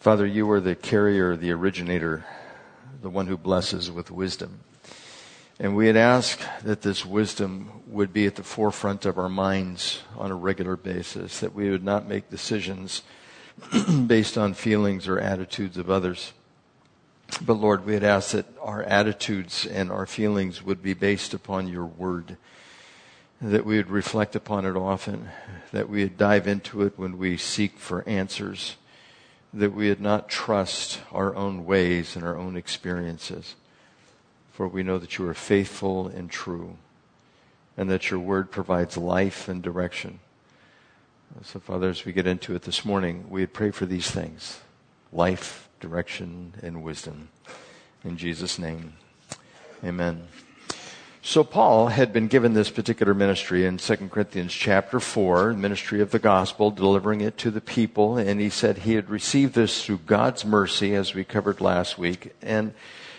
[0.00, 2.24] Father, you are the carrier, the originator,
[3.02, 4.60] the one who blesses with wisdom.
[5.58, 10.00] And we had asked that this wisdom would be at the forefront of our minds
[10.16, 13.02] on a regular basis, that we would not make decisions
[14.06, 16.32] based on feelings or attitudes of others.
[17.42, 21.68] But Lord, we had asked that our attitudes and our feelings would be based upon
[21.68, 22.38] your word,
[23.42, 25.28] that we would reflect upon it often,
[25.72, 28.76] that we would dive into it when we seek for answers,
[29.52, 33.56] that we would not trust our own ways and our own experiences
[34.60, 36.76] for we know that you are faithful and true,
[37.78, 40.20] and that your word provides life and direction.
[41.44, 44.60] So, Father, as we get into it this morning, we pray for these things
[45.14, 47.30] life, direction, and wisdom.
[48.04, 48.92] In Jesus' name,
[49.82, 50.28] amen.
[51.22, 56.12] So Paul had been given this particular ministry in 2 Corinthians chapter 4, ministry of
[56.12, 59.98] the gospel, delivering it to the people, and he said he had received this through
[60.06, 62.72] God's mercy, as we covered last week, and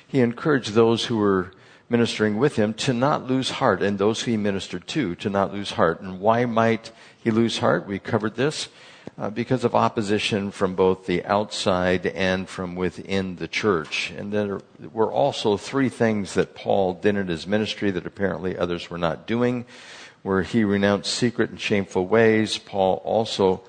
[0.08, 1.52] he encouraged those who were
[1.90, 5.72] ministering with him to not lose heart, and those he ministered to to not lose
[5.72, 6.02] heart.
[6.02, 6.92] And why might
[7.24, 7.86] he lose heart?
[7.86, 8.70] We covered this.
[9.18, 14.12] Uh, because of opposition from both the outside and from within the church.
[14.18, 18.90] And there were also three things that Paul did in his ministry that apparently others
[18.90, 19.66] were not doing,
[20.24, 22.58] where he renounced secret and shameful ways.
[22.58, 23.62] Paul also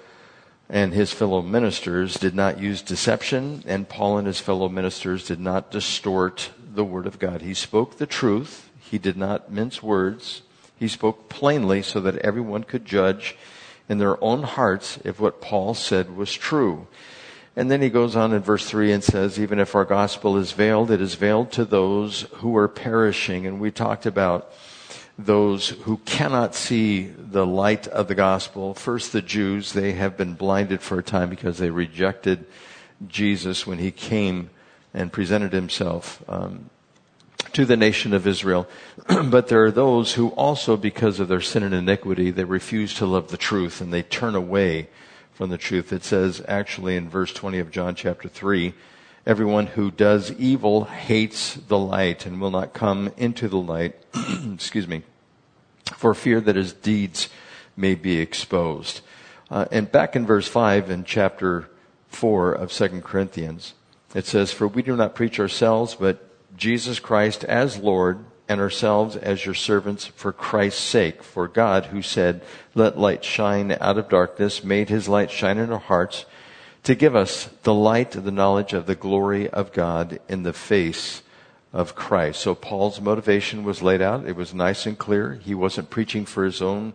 [0.71, 5.39] and his fellow ministers did not use deception, and Paul and his fellow ministers did
[5.39, 7.43] not distort the word of God.
[7.43, 8.71] He spoke the truth.
[8.81, 10.41] He did not mince words.
[10.79, 13.37] He spoke plainly so that everyone could judge
[13.93, 16.89] in their own hearts if what Paul said was true.
[17.55, 20.53] And then he goes on in verse 3 and says, even if our gospel is
[20.53, 23.47] veiled, it is veiled to those who are perishing.
[23.47, 24.51] And we talked about
[25.19, 28.73] those who cannot see the light of the gospel.
[28.73, 32.47] First, the Jews, they have been blinded for a time because they rejected
[33.07, 34.49] Jesus when he came
[34.95, 36.71] and presented himself um,
[37.53, 38.69] to the nation of Israel.
[39.25, 43.07] but there are those who also, because of their sin and iniquity, they refuse to
[43.07, 44.89] love the truth and they turn away
[45.33, 45.93] from the truth.
[45.93, 48.75] It says actually in verse 20 of John chapter 3,
[49.25, 53.95] Everyone who does evil hates the light and will not come into the light,
[54.53, 55.03] excuse me,
[55.97, 57.29] for fear that his deeds
[57.77, 59.01] may be exposed.
[59.49, 61.71] Uh, and back in verse 5 in chapter
[62.09, 63.75] 4 of 2 Corinthians,
[64.13, 66.32] it says, For we do not preach ourselves, but
[66.63, 71.21] Jesus Christ as Lord, and ourselves as your servants for Christ's sake.
[71.25, 72.41] For God, who said,
[72.73, 76.25] Let light shine out of darkness, made his light shine in our hearts
[76.85, 80.53] to give us the light of the knowledge of the glory of God in the
[80.53, 81.23] face
[81.73, 82.41] of Christ.
[82.41, 84.29] So Paul's motivation was laid out.
[84.29, 85.35] It was nice and clear.
[85.35, 86.93] He wasn't preaching for his own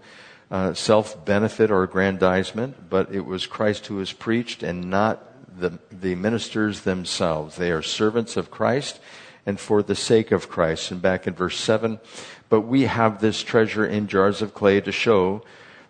[0.50, 5.78] uh, self benefit or aggrandizement, but it was Christ who was preached and not the,
[5.92, 7.58] the ministers themselves.
[7.58, 9.02] They are servants of Christ
[9.48, 10.92] and for the sake of Christ.
[10.92, 12.00] And back in verse 7,
[12.50, 15.42] but we have this treasure in jars of clay to show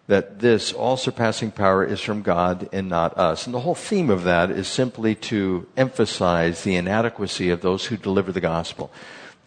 [0.05, 3.45] that this all surpassing power is from God and not us.
[3.45, 7.97] And the whole theme of that is simply to emphasize the inadequacy of those who
[7.97, 8.91] deliver the gospel.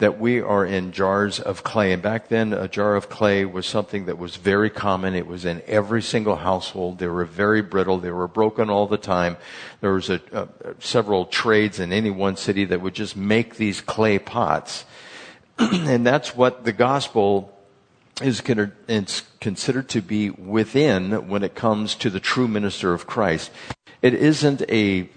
[0.00, 1.92] That we are in jars of clay.
[1.92, 5.14] And back then, a jar of clay was something that was very common.
[5.14, 6.98] It was in every single household.
[6.98, 7.98] They were very brittle.
[7.98, 9.36] They were broken all the time.
[9.80, 13.80] There was a, a, several trades in any one city that would just make these
[13.80, 14.84] clay pots.
[15.58, 17.56] and that's what the gospel
[18.22, 23.50] is considered to be within when it comes to the true minister of Christ.
[24.02, 25.08] It isn't a,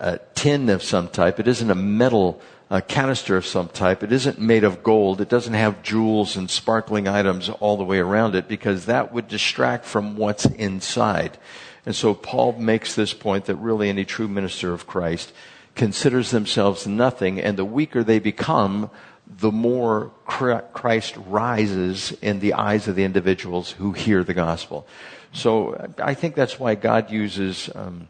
[0.00, 1.38] a tin of some type.
[1.38, 2.40] It isn't a metal
[2.72, 4.02] a canister of some type.
[4.02, 5.20] It isn't made of gold.
[5.20, 9.28] It doesn't have jewels and sparkling items all the way around it because that would
[9.28, 11.36] distract from what's inside.
[11.84, 15.34] And so Paul makes this point that really any true minister of Christ
[15.74, 18.88] considers themselves nothing and the weaker they become,
[19.26, 24.86] the more Christ rises in the eyes of the individuals who hear the gospel.
[25.34, 28.08] So I think that's why God uses um,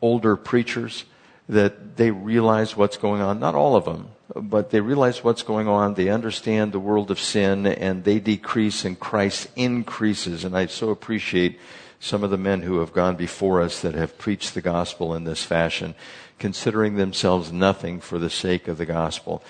[0.00, 1.04] older preachers
[1.48, 3.38] that they realize what's going on.
[3.38, 5.94] Not all of them, but they realize what's going on.
[5.94, 10.44] They understand the world of sin and they decrease and Christ increases.
[10.44, 11.58] And I so appreciate
[12.00, 15.24] some of the men who have gone before us that have preached the gospel in
[15.24, 15.94] this fashion,
[16.38, 19.42] considering themselves nothing for the sake of the gospel.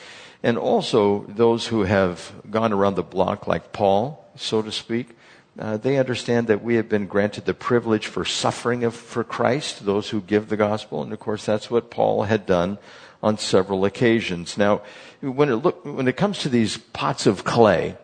[0.42, 5.16] And also those who have gone around the block like Paul, so to speak,
[5.58, 9.84] uh, they understand that we have been granted the privilege for suffering of, for Christ,
[9.84, 11.02] those who give the gospel.
[11.02, 12.78] And of course, that's what Paul had done
[13.22, 14.58] on several occasions.
[14.58, 14.82] Now,
[15.20, 17.96] when it, look, when it comes to these pots of clay,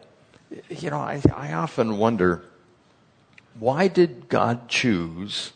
[0.69, 2.45] you know, I, I often wonder,
[3.59, 5.53] why did God choose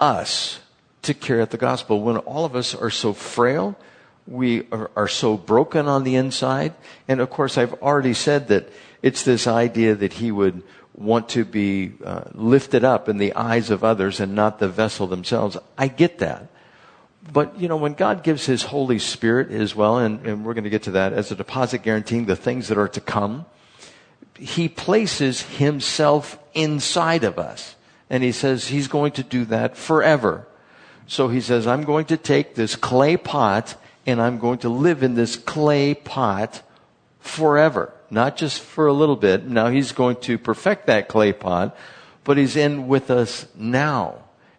[0.00, 0.60] us
[1.02, 3.76] to carry out the gospel when all of us are so frail,
[4.26, 6.74] we are, are so broken on the inside.
[7.08, 8.68] And of course, I've already said that
[9.02, 10.62] it's this idea that he would
[10.94, 15.06] want to be uh, lifted up in the eyes of others and not the vessel
[15.06, 15.56] themselves.
[15.78, 16.48] I get that.
[17.32, 20.64] But, you know, when God gives His Holy Spirit as well, and, and we're going
[20.64, 23.46] to get to that as a deposit guaranteeing the things that are to come,
[24.36, 27.76] He places Himself inside of us.
[28.10, 30.46] And He says He's going to do that forever.
[31.06, 35.02] So He says, I'm going to take this clay pot and I'm going to live
[35.02, 36.62] in this clay pot
[37.20, 37.94] forever.
[38.12, 39.46] Not just for a little bit.
[39.46, 41.74] Now He's going to perfect that clay pot,
[42.24, 44.18] but He's in with us now.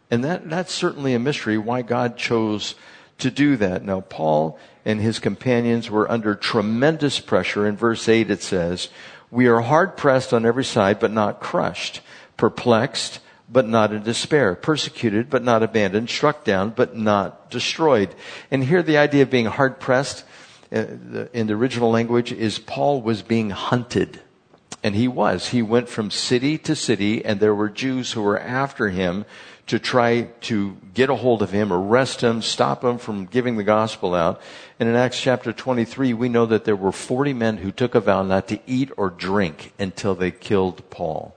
[0.09, 2.73] And that, that's certainly a mystery why God chose
[3.19, 3.83] to do that.
[3.85, 7.67] Now, Paul and his companions were under tremendous pressure.
[7.67, 8.89] In verse 8 it says,
[9.31, 12.01] We are hard pressed on every side, but not crushed,
[12.37, 18.13] perplexed, but not in despair, persecuted, but not abandoned, struck down, but not destroyed.
[18.49, 20.25] And here the idea of being hard pressed
[20.73, 24.21] Uh, in the original language is Paul was being hunted.
[24.81, 25.49] And he was.
[25.49, 29.25] He went from city to city, and there were Jews who were after him
[29.67, 33.63] to try to get a hold of him, arrest him, stop him from giving the
[33.63, 34.41] gospel out.
[34.79, 38.01] And in Acts chapter 23, we know that there were 40 men who took a
[38.01, 41.33] vow not to eat or drink until they killed Paul.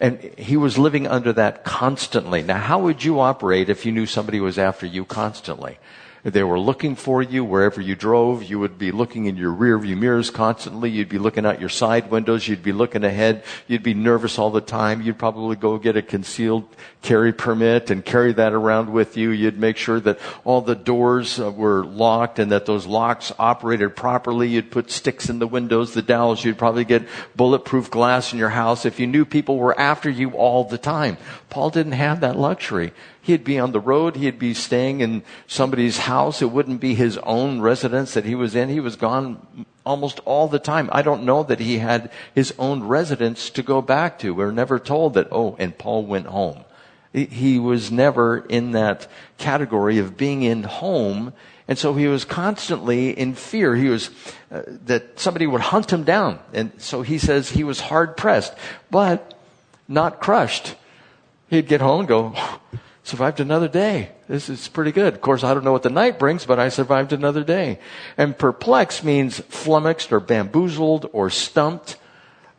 [0.00, 2.42] And he was living under that constantly.
[2.42, 5.78] Now, how would you operate if you knew somebody was after you constantly?
[6.24, 8.44] They were looking for you wherever you drove.
[8.44, 10.88] You would be looking in your rear view mirrors constantly.
[10.88, 12.46] You'd be looking out your side windows.
[12.46, 13.42] You'd be looking ahead.
[13.66, 15.02] You'd be nervous all the time.
[15.02, 16.68] You'd probably go get a concealed
[17.02, 19.30] carry permit and carry that around with you.
[19.30, 23.96] You'd make sure that all the doors uh, were locked and that those locks operated
[23.96, 24.46] properly.
[24.48, 26.44] You'd put sticks in the windows, the dowels.
[26.44, 30.30] You'd probably get bulletproof glass in your house if you knew people were after you
[30.30, 31.16] all the time.
[31.50, 32.92] Paul didn't have that luxury.
[33.24, 34.16] He'd be on the road.
[34.16, 36.42] He'd be staying in somebody's house.
[36.42, 38.68] It wouldn't be his own residence that he was in.
[38.68, 40.88] He was gone almost all the time.
[40.92, 44.34] I don't know that he had his own residence to go back to.
[44.34, 46.64] We're never told that, oh, and Paul went home.
[47.12, 49.06] He was never in that
[49.38, 51.32] category of being in home.
[51.68, 53.76] And so he was constantly in fear.
[53.76, 54.10] He was,
[54.50, 56.40] uh, that somebody would hunt him down.
[56.52, 58.54] And so he says he was hard pressed,
[58.90, 59.38] but
[59.86, 60.74] not crushed.
[61.50, 62.34] He'd get home and go,
[63.04, 64.10] survived another day.
[64.28, 65.14] This is pretty good.
[65.14, 67.78] Of course, I don't know what the night brings, but I survived another day.
[68.16, 71.96] And perplexed means flummoxed or bamboozled or stumped.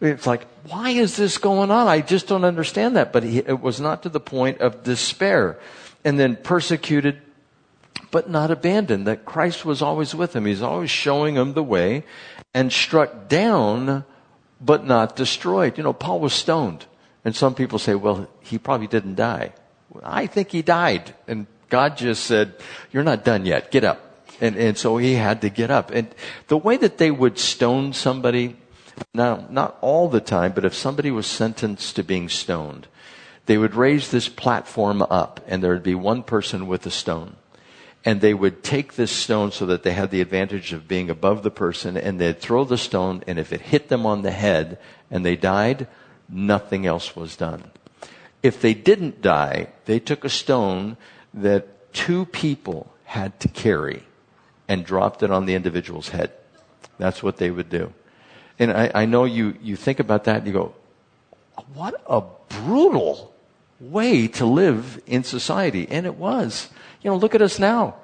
[0.01, 1.88] It's like, why is this going on?
[1.88, 3.13] I just don't understand that.
[3.13, 5.60] But he, it was not to the point of despair.
[6.04, 7.22] And then persecuted,
[8.12, 9.07] but not abandoned.
[9.07, 10.46] That Christ was always with him.
[10.46, 12.04] He's always showing him the way
[12.54, 14.04] and struck down,
[14.60, 15.78] but not destroyed.
[15.78, 16.86] You know, Paul was stoned.
[17.24, 19.54] And some people say, well, he probably didn't die.
[20.04, 21.14] I think he died.
[21.28, 22.56] And God just said,
[22.92, 23.72] You're not done yet.
[23.72, 24.00] Get up.
[24.42, 25.92] And, and so he had to get up.
[25.92, 26.14] And
[26.48, 28.58] the way that they would stone somebody,
[29.14, 32.88] now, not all the time, but if somebody was sentenced to being stoned,
[33.46, 37.36] they would raise this platform up and there would be one person with a stone.
[38.06, 41.44] And they would take this stone so that they had the advantage of being above
[41.44, 44.78] the person and they'd throw the stone and if it hit them on the head
[45.10, 45.88] and they died,
[46.28, 47.64] nothing else was done.
[48.44, 50.98] If they didn't die, they took a stone
[51.34, 54.04] that two people had to carry
[54.68, 56.32] and dropped it on the individual's head.
[56.98, 57.94] That's what they would do.
[58.60, 60.75] And I, I know you, you think about that and you go,
[61.74, 63.34] what a brutal
[63.79, 65.88] way to live in society.
[65.89, 66.70] And it was.
[67.01, 67.96] You know, look at us now.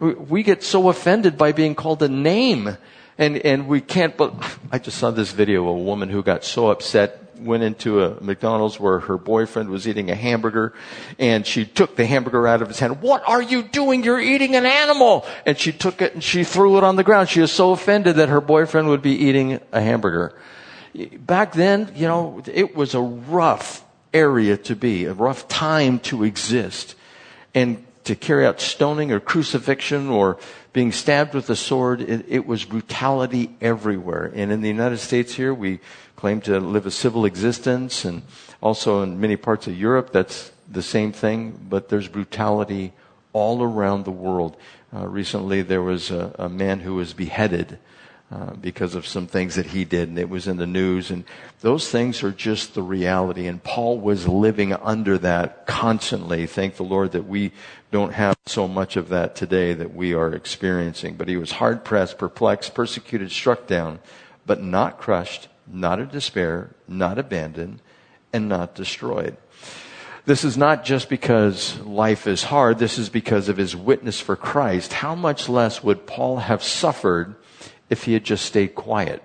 [0.00, 2.76] We get so offended by being called a name
[3.18, 4.32] and, and we can't, but
[4.70, 8.20] I just saw this video of a woman who got so upset went into a
[8.22, 10.74] McDonald's where her boyfriend was eating a hamburger
[11.18, 13.00] and she took the hamburger out of his hand.
[13.00, 14.04] What are you doing?
[14.04, 15.26] You're eating an animal.
[15.46, 17.28] And she took it and she threw it on the ground.
[17.28, 20.34] She was so offended that her boyfriend would be eating a hamburger.
[21.18, 26.24] Back then, you know, it was a rough area to be, a rough time to
[26.24, 26.94] exist.
[27.54, 30.38] And to carry out stoning or crucifixion or
[30.72, 34.32] being stabbed with a sword, it, it was brutality everywhere.
[34.34, 35.80] And in the United States here, we
[36.18, 38.22] claim to live a civil existence, and
[38.60, 42.92] also in many parts of Europe, that's the same thing, but there's brutality
[43.32, 44.56] all around the world.
[44.92, 47.78] Uh, recently, there was a, a, man who was beheaded
[48.32, 51.12] uh, because of some things that he did, and it was in the news.
[51.12, 51.22] And
[51.60, 53.46] those things are just the reality.
[53.46, 56.46] And Paul was living under that constantly.
[56.46, 57.52] Thank the Lord that we
[57.92, 61.14] don't have so much of that today that we are experiencing.
[61.14, 64.00] But he was hard pressed, perplexed, persecuted, struck down,
[64.46, 67.80] but not crushed not in despair, not abandoned,
[68.32, 69.36] and not destroyed.
[70.24, 74.36] This is not just because life is hard, this is because of his witness for
[74.36, 74.92] Christ.
[74.92, 77.34] How much less would Paul have suffered
[77.88, 79.22] if he had just stayed quiet?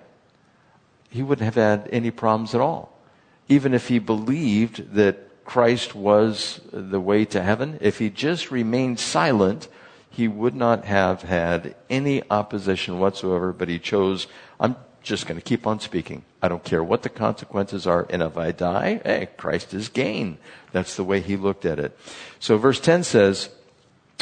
[1.10, 2.98] He wouldn't have had any problems at all.
[3.48, 8.98] Even if he believed that Christ was the way to heaven, if he just remained
[8.98, 9.68] silent,
[10.08, 14.26] he would not have had any opposition whatsoever, but he chose,
[14.58, 16.24] I'm just going to keep on speaking.
[16.42, 18.06] I don't care what the consequences are.
[18.10, 20.38] And if I die, hey, Christ is gain.
[20.72, 21.96] That's the way he looked at it.
[22.40, 23.50] So verse 10 says,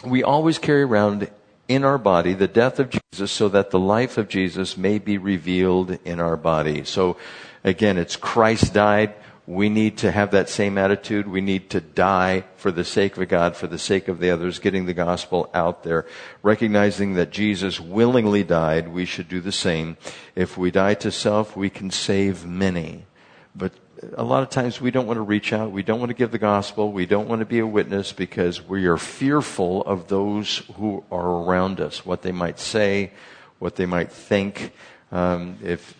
[0.05, 1.31] we always carry around
[1.69, 5.17] in our body the death of Jesus so that the life of Jesus may be
[5.17, 6.85] revealed in our body.
[6.85, 7.17] So
[7.65, 9.15] again, it's Christ died.
[9.47, 11.27] We need to have that same attitude.
[11.27, 14.61] We need to die for the sake of God, for the sake of the others,
[14.61, 16.07] getting the gospel out there.
[16.43, 19.97] Recognizing that Jesus willingly died, we should do the same.
[20.37, 23.07] If we die to self, we can save many.
[23.55, 23.73] But
[24.17, 25.73] a lot of times we don't want to reach out.
[25.73, 26.93] We don't want to give the gospel.
[26.93, 31.29] We don't want to be a witness because we are fearful of those who are
[31.29, 33.13] around us, what they might say,
[33.59, 34.73] what they might think.
[35.11, 35.95] Um, if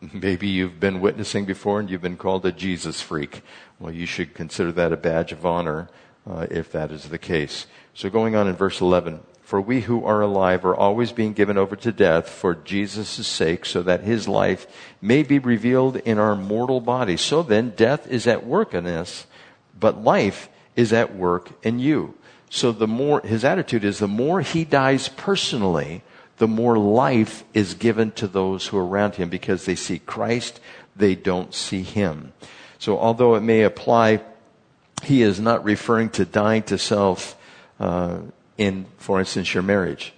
[0.00, 3.42] Maybe you've been witnessing before and you've been called a Jesus freak.
[3.78, 5.88] Well, you should consider that a badge of honor
[6.28, 7.66] uh, if that is the case.
[7.94, 9.20] So going on in verse 11.
[9.46, 13.64] For we who are alive are always being given over to death for Jesus' sake,
[13.64, 14.66] so that his life
[15.00, 17.16] may be revealed in our mortal body.
[17.16, 19.24] So then, death is at work in us,
[19.78, 22.14] but life is at work in you.
[22.50, 26.02] So the more, his attitude is the more he dies personally,
[26.38, 30.60] the more life is given to those who are around him because they see Christ,
[30.94, 32.32] they don't see him.
[32.78, 34.20] So although it may apply,
[35.02, 37.36] he is not referring to dying to self
[37.80, 38.20] uh,
[38.58, 40.12] in, for instance, your marriage.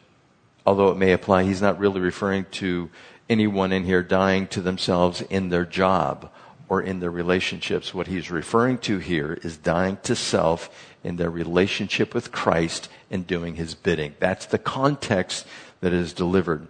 [0.66, 2.90] Although it may apply, he's not really referring to
[3.28, 6.30] anyone in here dying to themselves in their job
[6.68, 7.94] or in their relationships.
[7.94, 13.26] What he's referring to here is dying to self in their relationship with Christ and
[13.26, 14.14] doing his bidding.
[14.18, 15.46] That's the context
[15.80, 16.68] that is delivered.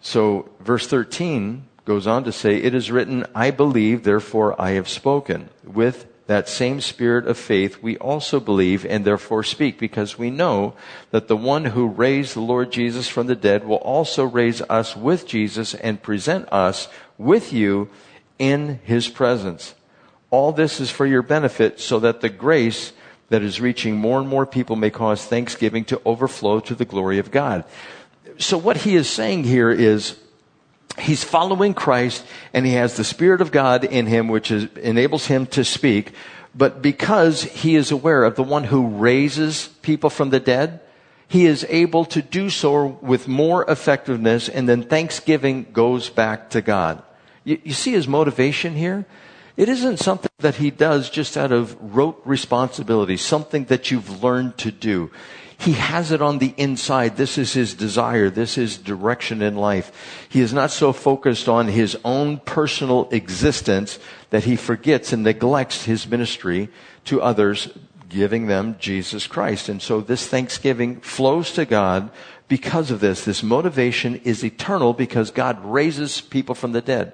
[0.00, 4.88] So verse 13 goes on to say, It is written, I believe, therefore I have
[4.88, 5.48] spoken.
[5.64, 10.74] With that same spirit of faith, we also believe and therefore speak, because we know
[11.10, 14.96] that the one who raised the Lord Jesus from the dead will also raise us
[14.96, 17.88] with Jesus and present us with you
[18.38, 19.74] in his presence.
[20.30, 22.92] All this is for your benefit, so that the grace
[23.28, 27.18] that is reaching more and more people may cause thanksgiving to overflow to the glory
[27.18, 27.64] of God
[28.38, 30.16] so what he is saying here is
[30.98, 35.26] he's following Christ and he has the Spirit of God in him, which is, enables
[35.26, 36.12] him to speak.
[36.54, 40.80] But because he is aware of the one who raises people from the dead,
[41.26, 46.60] he is able to do so with more effectiveness and then thanksgiving goes back to
[46.60, 47.02] God.
[47.44, 49.06] You, you see his motivation here?
[49.56, 54.58] It isn't something that he does just out of rote responsibility, something that you've learned
[54.58, 55.10] to do.
[55.62, 57.16] He has it on the inside.
[57.16, 58.30] This is his desire.
[58.30, 60.26] This is direction in life.
[60.28, 64.00] He is not so focused on his own personal existence
[64.30, 66.68] that he forgets and neglects his ministry
[67.04, 67.68] to others,
[68.08, 69.68] giving them Jesus Christ.
[69.68, 72.10] And so this thanksgiving flows to God
[72.48, 73.24] because of this.
[73.24, 77.12] This motivation is eternal because God raises people from the dead.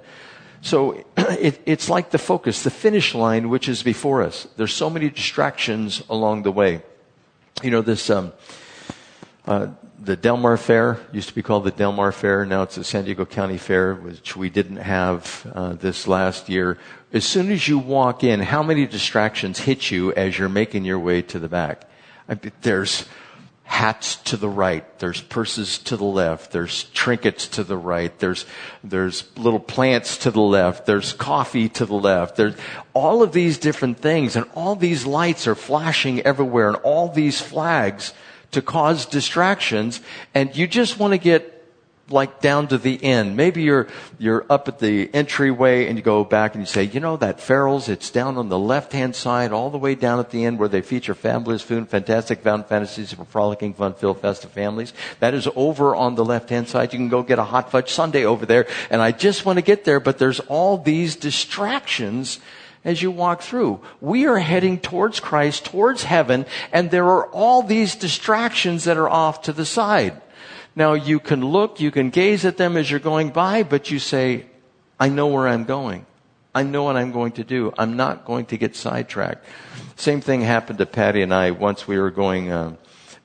[0.63, 4.49] So it, it's like the focus, the finish line, which is before us.
[4.57, 6.81] There's so many distractions along the way
[7.63, 8.33] you know, this, um,
[9.47, 12.45] uh, the Del Mar Fair used to be called the Del Mar Fair.
[12.45, 16.79] Now it's the San Diego County Fair, which we didn't have uh, this last year.
[17.13, 20.99] As soon as you walk in, how many distractions hit you as you're making your
[20.99, 21.89] way to the back?
[22.29, 23.07] I there's
[23.69, 24.99] hats to the right.
[24.99, 26.53] There's purses to the left.
[26.53, 28.19] There's trinkets to the right.
[28.19, 28.47] There's,
[28.83, 30.87] there's little plants to the left.
[30.87, 32.37] There's coffee to the left.
[32.37, 32.57] There's
[32.95, 37.43] all of these different things and all these lights are flashing everywhere and all these
[37.43, 38.15] flags
[38.53, 40.01] to cause distractions.
[40.35, 41.58] And you just want to get
[42.11, 43.37] like down to the end.
[43.37, 43.89] Maybe you're,
[44.19, 47.41] you're up at the entryway and you go back and you say, you know, that
[47.41, 50.59] Farrell's, it's down on the left hand side, all the way down at the end
[50.59, 54.93] where they feature fabulous food, fantastic found fantasies for frolicking, fun filled festive families.
[55.21, 56.93] That is over on the left hand side.
[56.93, 58.67] You can go get a hot fudge sundae over there.
[58.91, 62.41] And I just want to get there, but there's all these distractions
[62.85, 63.81] as you walk through.
[64.01, 69.09] We are heading towards Christ, towards heaven, and there are all these distractions that are
[69.09, 70.21] off to the side.
[70.79, 73.99] Now you can look, you can gaze at them as you're going by, but you
[73.99, 74.47] say,
[75.01, 76.07] I know where I'm going.
[76.55, 77.75] I know what I'm going to do.
[77.77, 79.45] I'm not going to get sidetracked.
[79.97, 82.77] Same thing happened to Patty and I once we were going uh,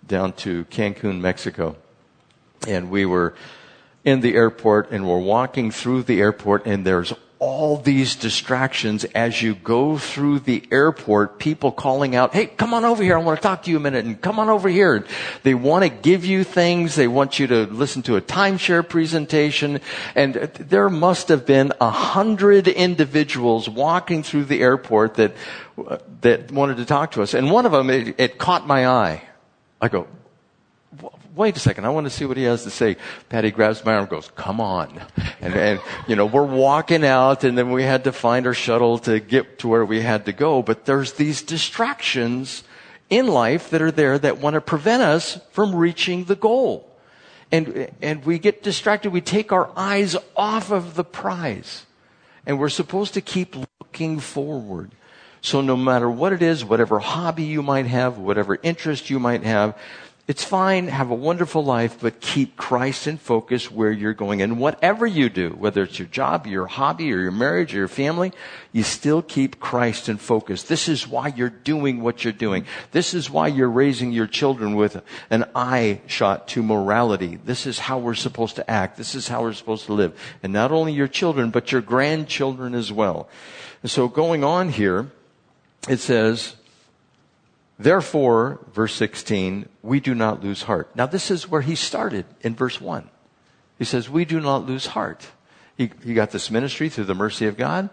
[0.08, 1.76] down to Cancun, Mexico.
[2.68, 3.36] And we were
[4.04, 9.42] in the airport and we're walking through the airport and there's all these distractions as
[9.42, 13.38] you go through the airport, people calling out, hey, come on over here, I want
[13.38, 15.06] to talk to you a minute, and come on over here.
[15.44, 19.82] They want to give you things, they want you to listen to a timeshare presentation,
[20.16, 25.36] and there must have been a hundred individuals walking through the airport that,
[26.22, 27.34] that wanted to talk to us.
[27.34, 29.22] And one of them, it, it caught my eye.
[29.82, 30.08] I go,
[31.36, 32.98] wait a second, I want to see what he has to say.
[33.30, 35.02] Patty grabs my arm goes, come on.
[35.42, 39.00] And, and, you know, we're walking out and then we had to find our shuttle
[39.00, 40.62] to get to where we had to go.
[40.62, 42.64] But there's these distractions
[43.10, 46.90] in life that are there that want to prevent us from reaching the goal.
[47.52, 49.12] And, and we get distracted.
[49.12, 51.86] We take our eyes off of the prize.
[52.46, 54.92] And we're supposed to keep looking forward.
[55.42, 59.44] So no matter what it is, whatever hobby you might have, whatever interest you might
[59.44, 59.78] have,
[60.26, 64.42] it's fine, have a wonderful life, but keep Christ in focus where you're going.
[64.42, 67.88] And whatever you do, whether it's your job, your hobby, or your marriage, or your
[67.90, 68.32] family,
[68.72, 70.64] you still keep Christ in focus.
[70.64, 72.66] This is why you're doing what you're doing.
[72.92, 77.38] This is why you're raising your children with an eye shot to morality.
[77.44, 78.96] This is how we're supposed to act.
[78.96, 80.18] This is how we're supposed to live.
[80.42, 83.28] And not only your children, but your grandchildren as well.
[83.82, 85.12] And so going on here,
[85.90, 86.56] it says,
[87.80, 90.96] Therefore, verse 16, we do not lose heart.
[90.96, 93.10] Now, this is where he started in verse 1.
[93.80, 95.28] He says, We do not lose heart.
[95.76, 97.90] He, he got this ministry through the mercy of God,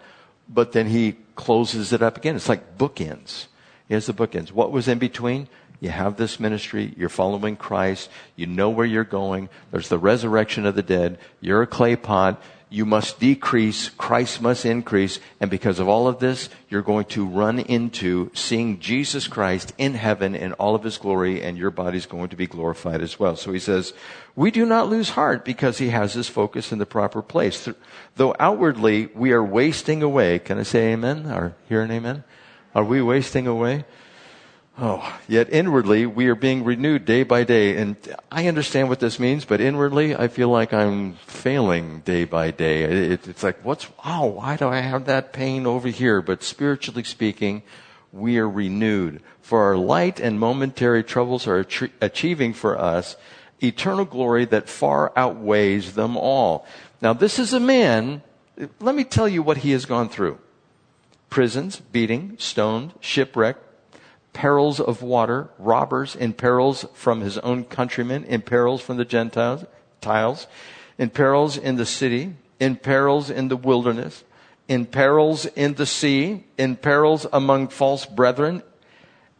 [0.47, 2.35] but then he closes it up again.
[2.35, 3.47] It's like bookends.
[3.87, 4.51] He has the bookends.
[4.51, 5.47] What was in between?
[5.79, 6.93] You have this ministry.
[6.95, 8.09] You're following Christ.
[8.35, 9.49] You know where you're going.
[9.71, 11.17] There's the resurrection of the dead.
[11.41, 12.41] You're a clay pot
[12.73, 17.25] you must decrease, Christ must increase, and because of all of this, you're going to
[17.25, 22.05] run into seeing Jesus Christ in heaven in all of his glory, and your body's
[22.05, 23.35] going to be glorified as well.
[23.35, 23.93] So he says,
[24.37, 27.67] we do not lose heart because he has his focus in the proper place.
[28.15, 31.25] Though outwardly we are wasting away, can I say amen?
[31.25, 32.23] Or hear an amen?
[32.73, 33.83] Are we wasting away?
[34.79, 37.77] Oh, yet inwardly we are being renewed day by day.
[37.77, 37.97] And
[38.31, 42.83] I understand what this means, but inwardly I feel like I'm failing day by day.
[42.83, 46.21] It, it's like, what's, oh, why do I have that pain over here?
[46.21, 47.63] But spiritually speaking,
[48.11, 49.21] we are renewed.
[49.41, 51.65] For our light and momentary troubles are
[51.99, 53.17] achieving for us
[53.61, 56.65] eternal glory that far outweighs them all.
[57.01, 58.21] Now this is a man,
[58.79, 60.39] let me tell you what he has gone through.
[61.29, 63.63] Prisons, beating, stoned, shipwrecked,
[64.33, 69.65] perils of water, robbers in perils from his own countrymen, in perils from the Gentiles,
[69.99, 70.47] tiles,
[70.97, 74.23] in perils in the city, in perils in the wilderness,
[74.67, 78.63] in perils in the sea, in perils among false brethren,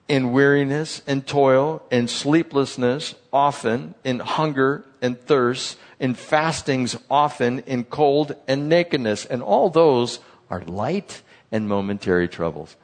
[0.07, 7.83] in weariness and toil, in sleeplessness often, in hunger and thirst, in fastings often, in
[7.85, 9.23] cold and nakedness.
[9.25, 12.75] And all those are light and momentary troubles.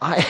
[0.00, 0.24] I,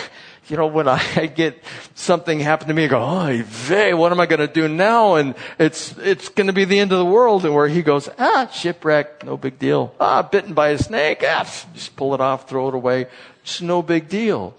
[0.49, 1.63] you know, when I get
[1.95, 5.17] something happen to me, I go, oh, vey, what am I going to do now?
[5.17, 7.45] And it's, it's going to be the end of the world.
[7.45, 9.95] And where he goes, ah, shipwreck, no big deal.
[10.01, 13.07] Ah, bitten by a snake, ah, just pull it off, throw it away.
[13.43, 14.55] It's no big deal.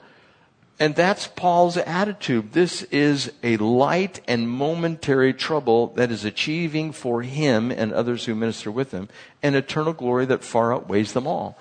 [0.78, 2.52] And that's Paul's attitude.
[2.52, 8.36] This is a light and momentary trouble that is achieving for him and others who
[8.36, 9.08] minister with him
[9.42, 11.58] an eternal glory that far outweighs them all.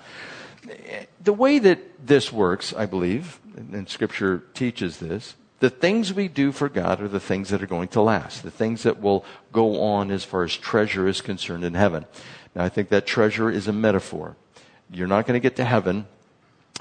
[1.23, 6.51] The way that this works, I believe, and Scripture teaches this, the things we do
[6.51, 9.81] for God are the things that are going to last, the things that will go
[9.81, 12.05] on as far as treasure is concerned in heaven.
[12.53, 14.35] Now, I think that treasure is a metaphor.
[14.91, 16.07] You're not going to get to heaven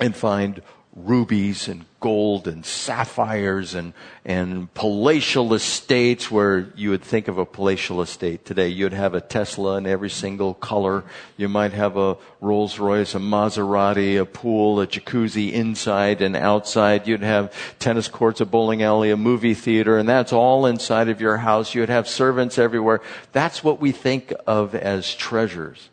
[0.00, 0.60] and find
[0.96, 3.92] rubies and gold and sapphires and,
[4.24, 8.68] and palatial estates where you would think of a palatial estate today.
[8.68, 11.02] You'd have a Tesla in every single color.
[11.36, 17.08] You might have a Rolls Royce, a Maserati, a pool, a jacuzzi inside and outside.
[17.08, 21.20] You'd have tennis courts, a bowling alley, a movie theater, and that's all inside of
[21.20, 21.74] your house.
[21.74, 23.00] You'd have servants everywhere.
[23.32, 25.88] That's what we think of as treasures.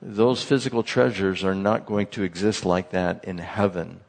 [0.00, 4.00] Those physical treasures are not going to exist like that in heaven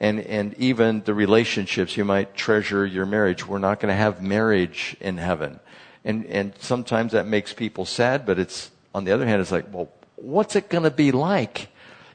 [0.00, 1.96] and, and even the relationships.
[1.96, 3.46] You might treasure your marriage.
[3.46, 5.60] We're not going to have marriage in heaven.
[6.04, 9.72] And, and sometimes that makes people sad, but it's, on the other hand, it's like,
[9.72, 11.68] well, what's it going to be like?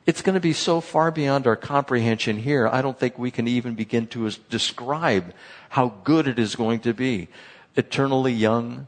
[0.05, 2.67] It's going to be so far beyond our comprehension here.
[2.67, 5.33] I don't think we can even begin to describe
[5.69, 7.29] how good it is going to be.
[7.75, 8.87] Eternally young.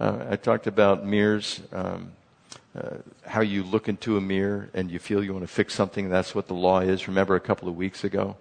[0.00, 1.60] Uh, I talked about mirrors.
[1.72, 2.12] Um,
[2.76, 6.08] uh, how you look into a mirror and you feel you want to fix something.
[6.08, 7.08] That's what the law is.
[7.08, 8.36] Remember a couple of weeks ago?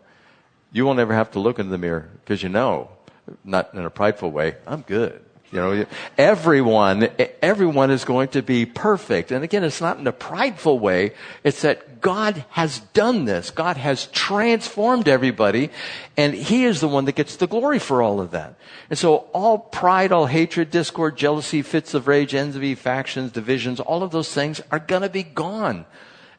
[0.72, 2.90] You won't ever have to look into the mirror because you know,
[3.44, 5.24] not in a prideful way, I'm good.
[5.52, 5.86] You know,
[6.18, 7.08] everyone,
[7.42, 9.32] everyone is going to be perfect.
[9.32, 11.14] And again, it's not in a prideful way.
[11.42, 13.50] It's that God has done this.
[13.50, 15.70] God has transformed everybody
[16.18, 18.56] and He is the one that gets the glory for all of that.
[18.90, 24.04] And so all pride, all hatred, discord, jealousy, fits of rage, envy, factions, divisions, all
[24.04, 25.86] of those things are gonna be gone.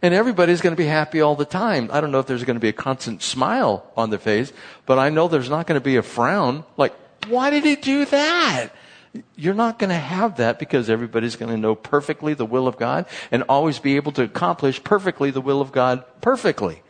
[0.02, 1.90] And everybody's going to be happy all the time.
[1.92, 4.52] I don't know if there's going to be a constant smile on their face,
[4.86, 6.94] but I know there's not going to be a frown like,
[7.26, 8.68] why did he do that?
[9.36, 12.76] You're not going to have that because everybody's going to know perfectly the will of
[12.76, 16.82] God and always be able to accomplish perfectly the will of God perfectly.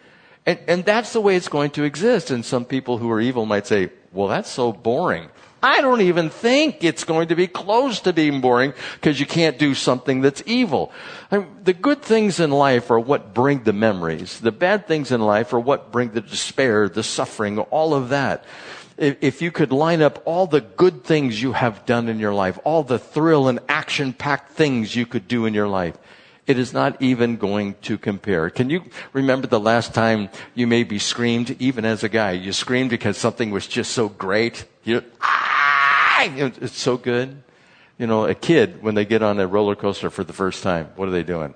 [0.46, 2.30] And, and that's the way it's going to exist.
[2.30, 5.28] And some people who are evil might say, well, that's so boring.
[5.62, 9.58] I don't even think it's going to be close to being boring because you can't
[9.58, 10.92] do something that's evil.
[11.32, 14.38] I mean, the good things in life are what bring the memories.
[14.38, 18.44] The bad things in life are what bring the despair, the suffering, all of that
[18.98, 22.58] if you could line up all the good things you have done in your life,
[22.64, 25.96] all the thrill and action packed things you could do in your life,
[26.48, 28.50] it is not even going to compare.
[28.50, 28.82] Can you
[29.12, 32.32] remember the last time you maybe screamed, even as a guy?
[32.32, 34.64] You screamed because something was just so great.
[34.82, 37.42] You, ah, it's so good.
[37.98, 40.88] You know, a kid, when they get on a roller coaster for the first time,
[40.96, 41.54] what are they doing?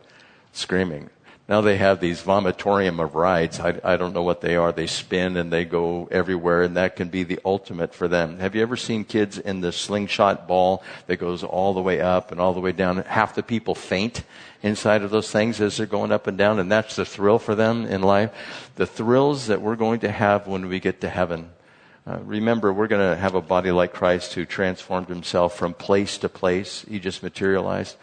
[0.52, 1.08] Screaming.
[1.48, 3.58] Now they have these vomitorium of rides.
[3.58, 4.70] I, I don't know what they are.
[4.70, 8.38] They spin and they go everywhere, and that can be the ultimate for them.
[8.38, 12.30] Have you ever seen kids in the slingshot ball that goes all the way up
[12.30, 12.98] and all the way down?
[12.98, 14.22] Half the people faint
[14.62, 17.56] inside of those things as they're going up and down, and that's the thrill for
[17.56, 18.30] them in life.
[18.76, 21.50] The thrills that we're going to have when we get to heaven.
[22.06, 26.18] Uh, remember, we're going to have a body like Christ who transformed himself from place
[26.18, 26.84] to place.
[26.88, 27.96] He just materialized.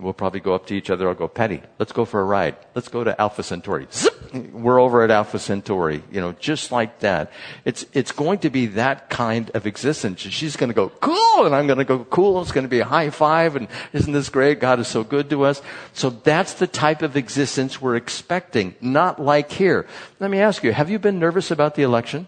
[0.00, 1.08] We'll probably go up to each other.
[1.08, 2.56] I'll go, Patty, let's go for a ride.
[2.74, 3.86] Let's go to Alpha Centauri.
[3.92, 4.14] Zip!
[4.52, 6.02] We're over at Alpha Centauri.
[6.10, 7.30] You know, just like that.
[7.64, 10.20] It's, it's going to be that kind of existence.
[10.20, 12.40] She's going to go, cool, and I'm going to go, cool.
[12.40, 14.60] It's going to be a high five, and isn't this great?
[14.60, 15.60] God is so good to us.
[15.92, 19.86] So that's the type of existence we're expecting, not like here.
[20.18, 22.26] Let me ask you, have you been nervous about the election?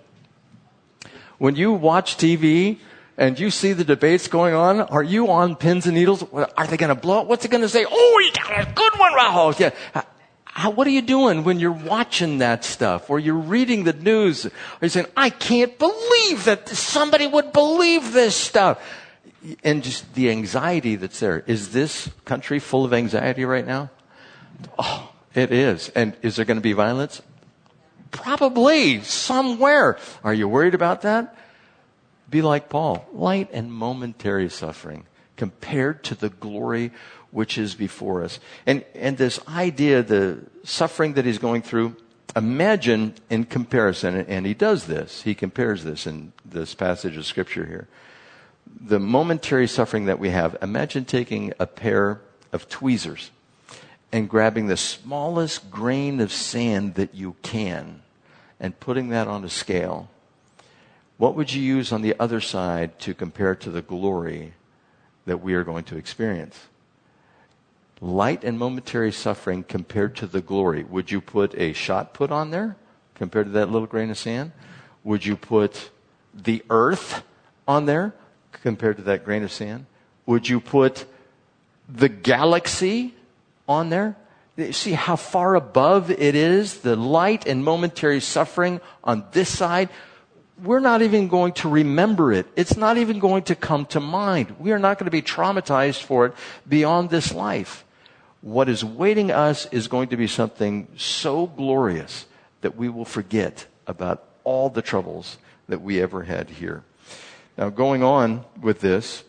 [1.39, 2.79] When you watch TV,
[3.23, 6.25] and you see the debates going on, are you on pins and needles?
[6.33, 7.29] Are they going to blow it?
[7.29, 7.87] What's it going to say?
[7.89, 9.57] Oh, he got a good one, Rahul.
[9.61, 10.03] Yeah.
[10.43, 14.45] How, what are you doing when you're watching that stuff or you're reading the news?
[14.47, 18.83] Are you saying, I can't believe that somebody would believe this stuff?
[19.63, 21.45] And just the anxiety that's there.
[21.47, 23.91] Is this country full of anxiety right now?
[24.81, 25.91] Oh, it is.
[25.91, 27.23] And is there going to be violence?
[28.11, 29.97] Probably somewhere.
[30.25, 31.37] Are you worried about that?
[32.33, 35.05] Be like Paul, light and momentary suffering
[35.37, 36.91] compared to the glory
[37.31, 38.41] which is before us.
[38.65, 41.95] And, and this idea, the suffering that he's going through,
[42.35, 47.67] imagine in comparison, and he does this, he compares this in this passage of scripture
[47.67, 47.87] here.
[48.81, 53.31] The momentary suffering that we have, imagine taking a pair of tweezers
[54.11, 58.01] and grabbing the smallest grain of sand that you can
[58.59, 60.09] and putting that on a scale
[61.23, 64.55] what would you use on the other side to compare to the glory
[65.25, 66.67] that we are going to experience?
[68.01, 70.83] Light and momentary suffering compared to the glory.
[70.83, 72.75] Would you put a shot put on there
[73.15, 74.51] compared to that little grain of sand?
[75.05, 75.91] Would you put
[76.35, 77.23] the earth
[77.69, 78.15] on there
[78.51, 79.87] compared to that grain of sand?
[80.27, 81.05] Would you put
[81.89, 83.15] the galaxy
[83.69, 84.17] on there?
[84.73, 89.89] See how far above it is, the light and momentary suffering on this side
[90.63, 92.47] we're not even going to remember it.
[92.57, 94.57] It's not even going to come to mind.
[94.59, 96.35] We are not going to be traumatized for it
[96.69, 97.85] beyond this life.
[98.41, 102.27] What is waiting us is going to be something so glorious
[102.61, 106.85] that we will forget about all the troubles that we ever had here.
[107.57, 109.25] Now, going on with this,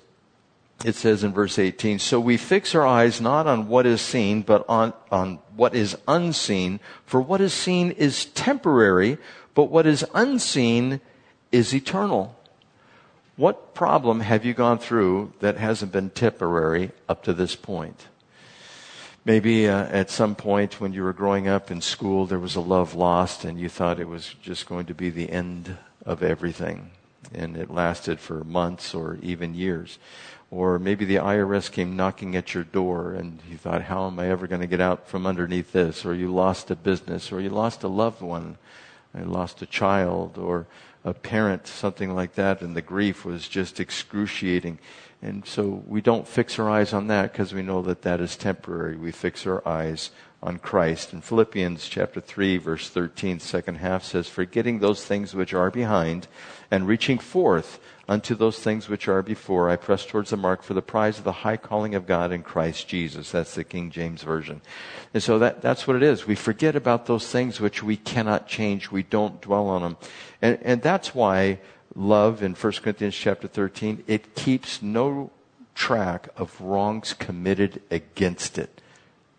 [0.85, 4.41] it says in verse 18, so we fix our eyes not on what is seen,
[4.41, 6.79] but on, on what is unseen.
[7.05, 9.17] For what is seen is temporary,
[9.55, 10.99] but what is unseen
[11.53, 12.35] is eternal.
[13.35, 18.07] What problem have you gone through that hasn't been temporary up to this point?
[19.23, 22.59] Maybe uh, at some point when you were growing up in school, there was a
[22.59, 26.89] love lost and you thought it was just going to be the end of everything.
[27.33, 29.99] And it lasted for months or even years.
[30.51, 34.29] Or maybe the IRS came knocking at your door and you thought, how am I
[34.29, 36.03] ever going to get out from underneath this?
[36.03, 38.57] Or you lost a business or you lost a loved one.
[39.17, 40.65] You lost a child or
[41.03, 44.79] a parent, something like that, and the grief was just excruciating.
[45.21, 48.35] And so we don't fix our eyes on that because we know that that is
[48.35, 48.97] temporary.
[48.97, 50.11] We fix our eyes
[50.41, 51.13] on Christ.
[51.13, 56.27] In Philippians chapter 3 verse 13, second half says, forgetting those things which are behind
[56.73, 60.73] and reaching forth unto those things which are before, I press towards the mark for
[60.73, 63.29] the prize of the high calling of God in Christ Jesus.
[63.29, 64.59] That's the King James Version.
[65.13, 66.25] And so that, that's what it is.
[66.25, 68.89] We forget about those things which we cannot change.
[68.89, 69.97] We don't dwell on them.
[70.41, 71.59] And, and that's why
[71.93, 75.29] love in 1 Corinthians chapter 13, it keeps no
[75.75, 78.81] track of wrongs committed against it.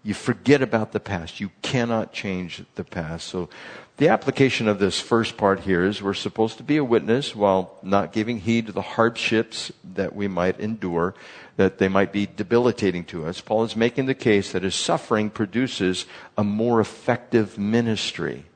[0.05, 1.40] You forget about the past.
[1.40, 3.27] You cannot change the past.
[3.27, 3.49] So
[3.97, 7.79] the application of this first part here is we're supposed to be a witness while
[7.83, 11.15] not giving heed to the hardships that we might endure,
[11.57, 13.41] that they might be debilitating to us.
[13.41, 18.47] Paul is making the case that his suffering produces a more effective ministry.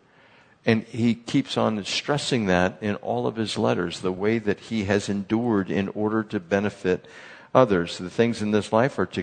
[0.67, 4.85] And he keeps on stressing that in all of his letters, the way that he
[4.85, 7.07] has endured in order to benefit
[7.55, 7.97] others.
[7.97, 9.23] The things in this life are to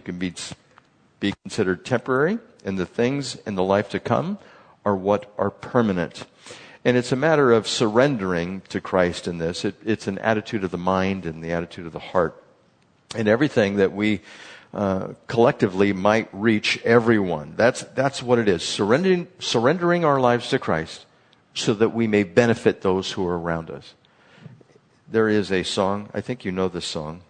[1.19, 4.39] be considered temporary, and the things in the life to come
[4.85, 6.25] are what are permanent.
[6.85, 9.65] And it's a matter of surrendering to Christ in this.
[9.65, 12.41] It, it's an attitude of the mind and the attitude of the heart.
[13.15, 14.21] And everything that we
[14.73, 17.53] uh, collectively might reach everyone.
[17.55, 18.61] That's, that's what it is.
[18.61, 21.05] Surrendering, surrendering our lives to Christ
[21.55, 23.93] so that we may benefit those who are around us.
[25.07, 27.21] There is a song, I think you know this song.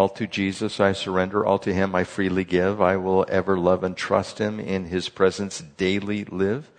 [0.00, 2.80] All to Jesus I surrender, all to Him I freely give.
[2.80, 6.70] I will ever love and trust Him, in His presence daily live.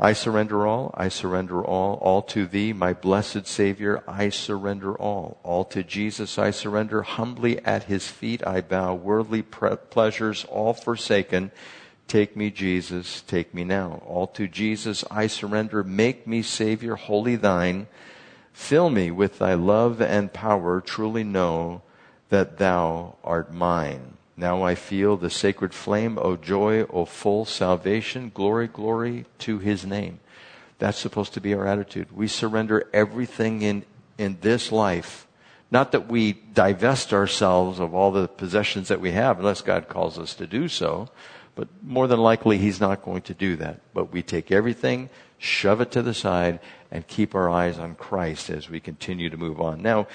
[0.00, 5.38] I surrender all, I surrender all, all to Thee, my blessed Savior, I surrender all.
[5.42, 10.72] All to Jesus I surrender, humbly at His feet I bow, worldly pre- pleasures all
[10.72, 11.52] forsaken.
[12.08, 14.00] Take me, Jesus, take me now.
[14.06, 17.88] All to Jesus I surrender, make me Savior, wholly Thine.
[18.54, 21.82] Fill me with Thy love and power, truly know
[22.28, 24.16] that thou art mine.
[24.36, 29.86] Now I feel the sacred flame, O joy, O full salvation, glory, glory to his
[29.86, 30.20] name.
[30.78, 32.12] That's supposed to be our attitude.
[32.12, 33.84] We surrender everything in,
[34.18, 35.26] in this life.
[35.70, 40.18] Not that we divest ourselves of all the possessions that we have, unless God calls
[40.18, 41.08] us to do so,
[41.54, 43.80] but more than likely He's not going to do that.
[43.94, 45.08] But we take everything,
[45.38, 46.60] shove it to the side,
[46.90, 49.82] and keep our eyes on Christ as we continue to move on.
[49.82, 50.06] Now,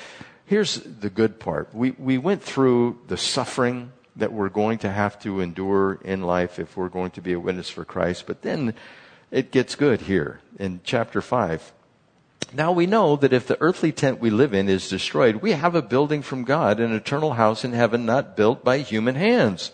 [0.51, 1.73] here's the good part.
[1.73, 6.59] We, we went through the suffering that we're going to have to endure in life
[6.59, 8.73] if we're going to be a witness for Christ, but then
[9.31, 11.71] it gets good here in chapter 5.
[12.51, 15.73] Now we know that if the earthly tent we live in is destroyed, we have
[15.73, 19.71] a building from God, an eternal house in heaven not built by human hands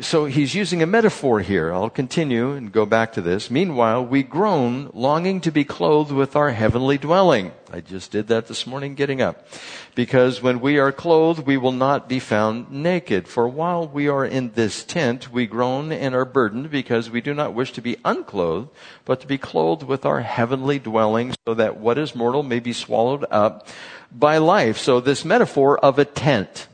[0.00, 1.72] so he's using a metaphor here.
[1.72, 3.50] I'll continue and go back to this.
[3.50, 7.52] Meanwhile, we groan, longing to be clothed with our heavenly dwelling.
[7.72, 9.48] I just did that this morning getting up.
[9.94, 13.28] Because when we are clothed, we will not be found naked.
[13.28, 17.32] For while we are in this tent, we groan and are burdened because we do
[17.32, 18.68] not wish to be unclothed,
[19.06, 22.74] but to be clothed with our heavenly dwelling so that what is mortal may be
[22.74, 23.66] swallowed up
[24.12, 24.76] by life.
[24.76, 26.68] So this metaphor of a tent.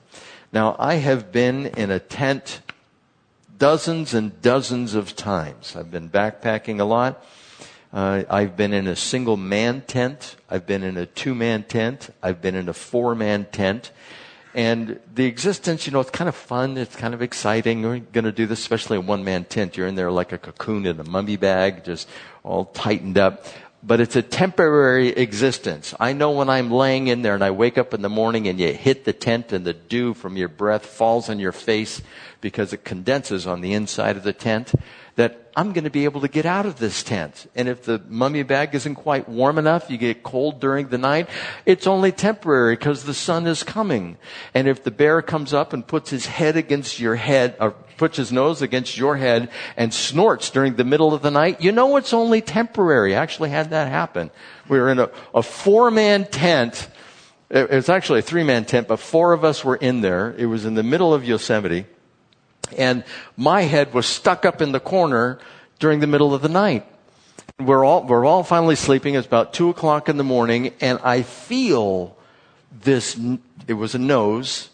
[0.52, 2.60] Now, I have been in a tent
[3.64, 5.74] dozens and dozens of times.
[5.74, 7.24] I've been backpacking a lot.
[7.94, 10.36] Uh, I've been in a single man tent.
[10.50, 12.10] I've been in a two man tent.
[12.22, 13.90] I've been in a four man tent.
[14.54, 16.76] And the existence, you know, it's kind of fun.
[16.76, 17.80] It's kind of exciting.
[17.80, 19.78] We're going to do this, especially a one man tent.
[19.78, 22.06] You're in there like a cocoon in a mummy bag, just
[22.42, 23.46] all tightened up
[23.86, 25.94] but it's a temporary existence.
[26.00, 28.58] I know when I'm laying in there and I wake up in the morning and
[28.58, 32.00] you hit the tent and the dew from your breath falls on your face
[32.40, 34.72] because it condenses on the inside of the tent,
[35.16, 37.48] that I'm going to be able to get out of this tent.
[37.54, 41.28] And if the mummy bag isn't quite warm enough, you get cold during the night,
[41.64, 44.16] it's only temporary because the sun is coming.
[44.52, 48.16] And if the bear comes up and puts his head against your head, or puts
[48.16, 51.96] his nose against your head and snorts during the middle of the night, you know
[51.96, 53.14] it's only temporary.
[53.14, 54.32] I actually had that happen.
[54.68, 56.88] We were in a, a four man tent.
[57.50, 60.34] It was actually a three man tent, but four of us were in there.
[60.36, 61.86] It was in the middle of Yosemite
[62.76, 63.04] and
[63.36, 65.38] my head was stuck up in the corner
[65.78, 66.86] during the middle of the night.
[67.60, 69.14] We're all, we're all finally sleeping.
[69.14, 72.16] It's about two o'clock in the morning and I feel
[72.82, 73.18] this,
[73.66, 74.70] it was a nose,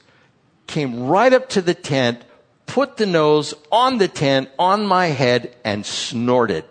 [0.66, 2.22] came right up to the tent,
[2.66, 6.64] put the nose on the tent, on my head, and snorted,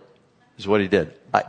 [0.58, 1.14] is what he did.
[1.34, 1.44] I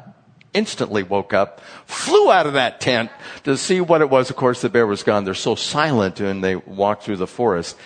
[0.52, 3.10] instantly woke up, flew out of that tent
[3.44, 4.30] to see what it was.
[4.30, 5.24] Of course, the bear was gone.
[5.24, 7.76] They're so silent when they walk through the forest.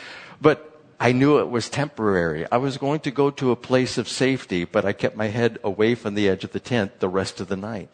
[0.41, 2.47] But I knew it was temporary.
[2.51, 5.59] I was going to go to a place of safety, but I kept my head
[5.65, 7.89] away from the edge of the tent the rest of the night.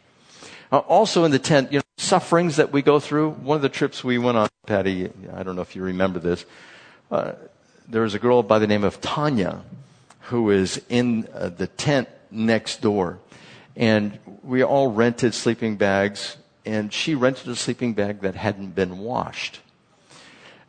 [0.70, 3.30] Uh, also in the tent, you know, sufferings that we go through.
[3.30, 6.44] One of the trips we went on, Patty, I don't know if you remember this.
[7.10, 7.32] Uh,
[7.88, 9.62] there was a girl by the name of Tanya
[10.30, 13.18] who is in uh, the tent next door.
[13.74, 18.98] And we all rented sleeping bags, and she rented a sleeping bag that hadn't been
[18.98, 19.60] washed.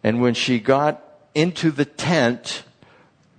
[0.04, 2.64] And when she got into the tent,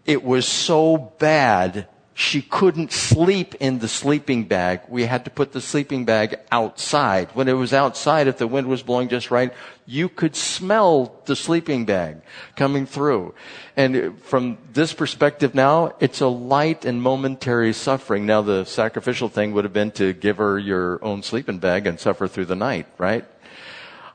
[0.07, 4.81] it was so bad she couldn't sleep in the sleeping bag.
[4.89, 7.31] We had to put the sleeping bag outside.
[7.33, 9.53] When it was outside, if the wind was blowing just right,
[9.87, 12.21] you could smell the sleeping bag
[12.55, 13.35] coming through.
[13.77, 18.27] And from this perspective now, it's a light and momentary suffering.
[18.27, 21.99] Now the sacrificial thing would have been to give her your own sleeping bag and
[21.99, 23.25] suffer through the night, right?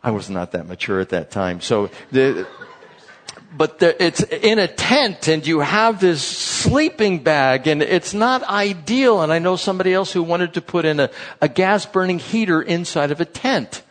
[0.03, 1.61] I was not that mature at that time.
[1.61, 2.47] So the,
[3.55, 8.43] but there, it's in a tent and you have this sleeping bag and it's not
[8.43, 9.21] ideal.
[9.21, 11.09] And I know somebody else who wanted to put in a,
[11.41, 13.83] a gas burning heater inside of a tent.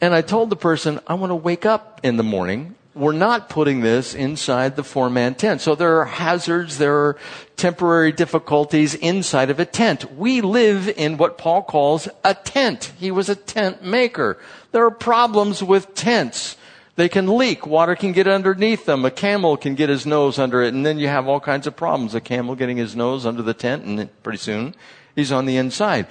[0.00, 2.74] And I told the person, I want to wake up in the morning.
[2.94, 5.60] We're not putting this inside the four man tent.
[5.60, 7.16] So there are hazards, there are
[7.56, 10.12] temporary difficulties inside of a tent.
[10.12, 12.92] We live in what Paul calls a tent.
[12.98, 14.38] He was a tent maker.
[14.72, 16.56] There are problems with tents.
[16.96, 17.66] They can leak.
[17.66, 19.04] Water can get underneath them.
[19.04, 21.74] A camel can get his nose under it, and then you have all kinds of
[21.74, 22.14] problems.
[22.14, 24.74] A camel getting his nose under the tent, and pretty soon
[25.16, 26.06] he's on the inside.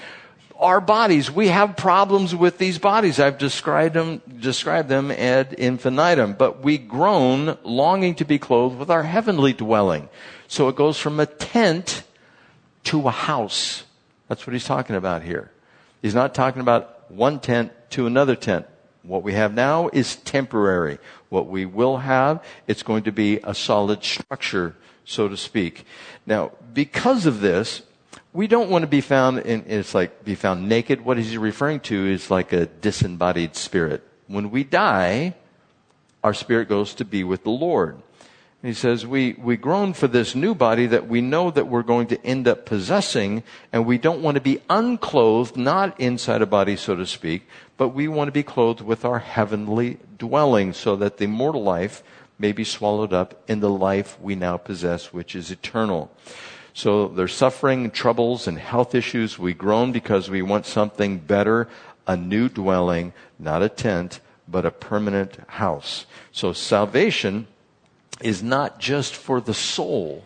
[0.60, 3.20] Our bodies, we have problems with these bodies.
[3.20, 8.92] I've described them, described them ad infinitum, but we groan longing to be clothed with
[8.92, 10.10] our heavenly dwelling.
[10.48, 12.04] So it goes from a tent
[12.86, 13.84] to a house.
[14.28, 15.52] That's what he's talking about here.
[16.02, 18.66] He's not talking about one tent to another tent.
[19.04, 20.98] What we have now is temporary.
[21.30, 25.86] What we will have, it's going to be a solid structure, so to speak.
[26.26, 27.82] Now, because of this,
[28.32, 31.02] we don't want to be found in, it's like be found naked.
[31.02, 34.04] What he's referring to is like a disembodied spirit.
[34.28, 35.36] When we die,
[36.24, 38.02] our spirit goes to be with the Lord.
[38.64, 42.08] He says, we, we groan for this new body that we know that we're going
[42.08, 46.78] to end up possessing, and we don't want to be unclothed, not inside a body,
[46.78, 47.46] so to speak,
[47.76, 52.04] but we want to be clothed with our heavenly dwelling so that the mortal life
[52.40, 56.10] may be swallowed up in the life we now possess, which is eternal.
[56.74, 59.38] So there's suffering, troubles, and health issues.
[59.38, 61.68] We groan because we want something better,
[62.08, 66.06] a new dwelling, not a tent, but a permanent house.
[66.32, 67.48] So salvation
[68.24, 70.24] is not just for the soul,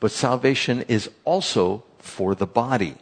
[0.00, 2.96] but salvation is also for the body.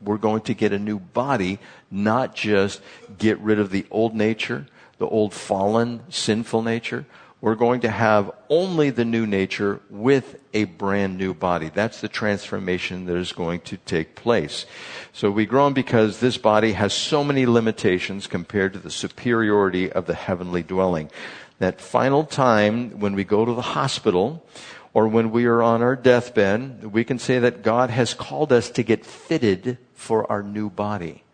[0.00, 1.58] We're going to get a new body,
[1.90, 2.80] not just
[3.18, 4.66] get rid of the old nature,
[4.98, 7.06] the old fallen, sinful nature.
[7.40, 11.70] We're going to have only the new nature with a brand new body.
[11.74, 14.64] That's the transformation that is going to take place.
[15.12, 20.06] So we groan because this body has so many limitations compared to the superiority of
[20.06, 21.10] the heavenly dwelling
[21.58, 24.44] that final time when we go to the hospital
[24.92, 28.70] or when we are on our deathbed, we can say that God has called us
[28.70, 31.24] to get fitted for our new body.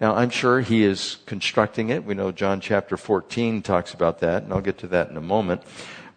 [0.00, 2.04] Now, I'm sure He is constructing it.
[2.04, 5.20] We know John chapter 14 talks about that, and I'll get to that in a
[5.20, 5.62] moment.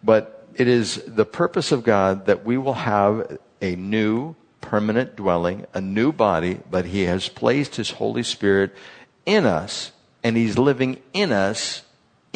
[0.02, 5.66] But it is the purpose of God that we will have a new permanent dwelling,
[5.72, 8.74] a new body, but He has placed His Holy Spirit
[9.24, 9.92] in us,
[10.24, 11.82] and He's living in us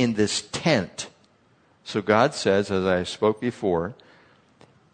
[0.01, 1.09] in this tent.
[1.85, 3.95] So God says, as I spoke before,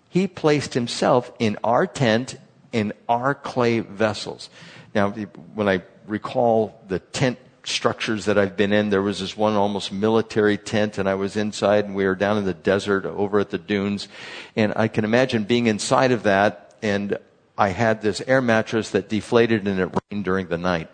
[0.09, 2.41] He placed Himself in our tent,
[2.73, 4.51] in our clay vessels.
[4.97, 9.55] Now, when I recall the tent structures that I've been in, there was this one
[9.55, 13.39] almost military tent, and I was inside, and we were down in the desert over
[13.39, 14.09] at the dunes.
[14.57, 17.17] And I can imagine being inside of that, and
[17.57, 20.91] I had this air mattress that deflated and it rained during the night.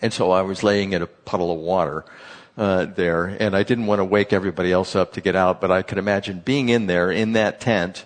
[0.00, 2.06] And so I was laying in a puddle of water
[2.56, 5.70] uh, there, and I didn't want to wake everybody else up to get out, but
[5.70, 8.04] I could imagine being in there in that tent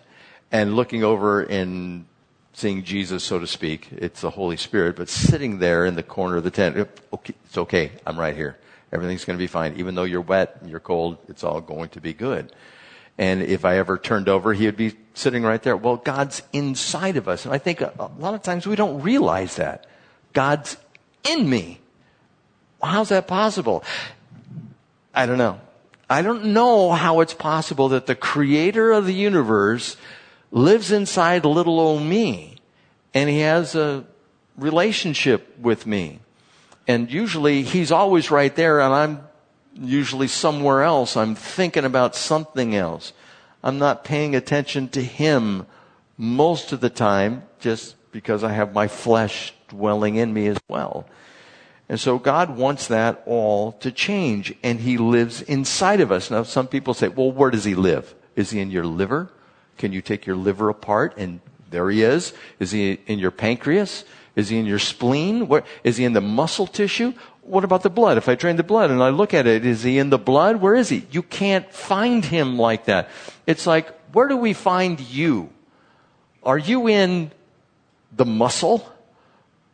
[0.53, 2.07] and looking over and
[2.53, 3.89] seeing Jesus, so to speak.
[3.93, 6.89] It's the Holy Spirit, but sitting there in the corner of the tent.
[7.13, 7.93] Okay, it's okay.
[8.07, 8.57] I'm right here.
[8.93, 9.75] Everything's going to be fine.
[9.77, 12.53] Even though you're wet and you're cold, it's all going to be good.
[13.19, 15.77] And if I ever turned over, he would be sitting right there.
[15.77, 17.45] Well, God's inside of us.
[17.45, 19.87] And I think a, a lot of times we don't realize that.
[20.33, 20.77] God's
[21.25, 21.81] in me.
[22.83, 23.83] How's that possible?
[25.16, 25.61] I don't know.
[26.09, 29.96] I don't know how it's possible that the creator of the universe
[30.52, 32.59] lives inside little old me
[33.14, 34.05] and he has a
[34.59, 36.21] relationship with me.
[36.87, 39.21] And usually he's always right there and I'm
[39.75, 41.17] usually somewhere else.
[41.17, 43.12] I'm thinking about something else.
[43.64, 45.67] I'm not paying attention to him
[46.19, 51.06] most of the time just because I have my flesh dwelling in me as well.
[51.89, 56.31] And so God wants that all to change, and He lives inside of us.
[56.31, 58.15] Now, some people say, well, where does He live?
[58.35, 59.31] Is He in your liver?
[59.79, 62.33] Can you take your liver apart and there He is?
[62.59, 64.05] Is He in your pancreas?
[64.35, 65.49] Is He in your spleen?
[65.49, 67.13] Where, is He in the muscle tissue?
[67.43, 68.19] What about the blood?
[68.19, 70.57] If I drain the blood and I look at it, is He in the blood?
[70.57, 71.07] Where is He?
[71.13, 73.09] You can't find Him like that.
[73.47, 75.51] It's like, where do we find you?
[76.43, 77.31] Are you in
[78.13, 78.93] the muscle?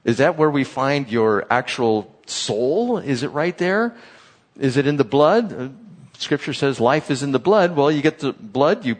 [0.05, 2.99] Is that where we find your actual soul?
[2.99, 3.95] Is it right there?
[4.59, 5.53] Is it in the blood?
[5.53, 5.69] Uh,
[6.19, 7.77] scripture says life is in the blood.
[7.77, 8.97] Well, you get the blood, you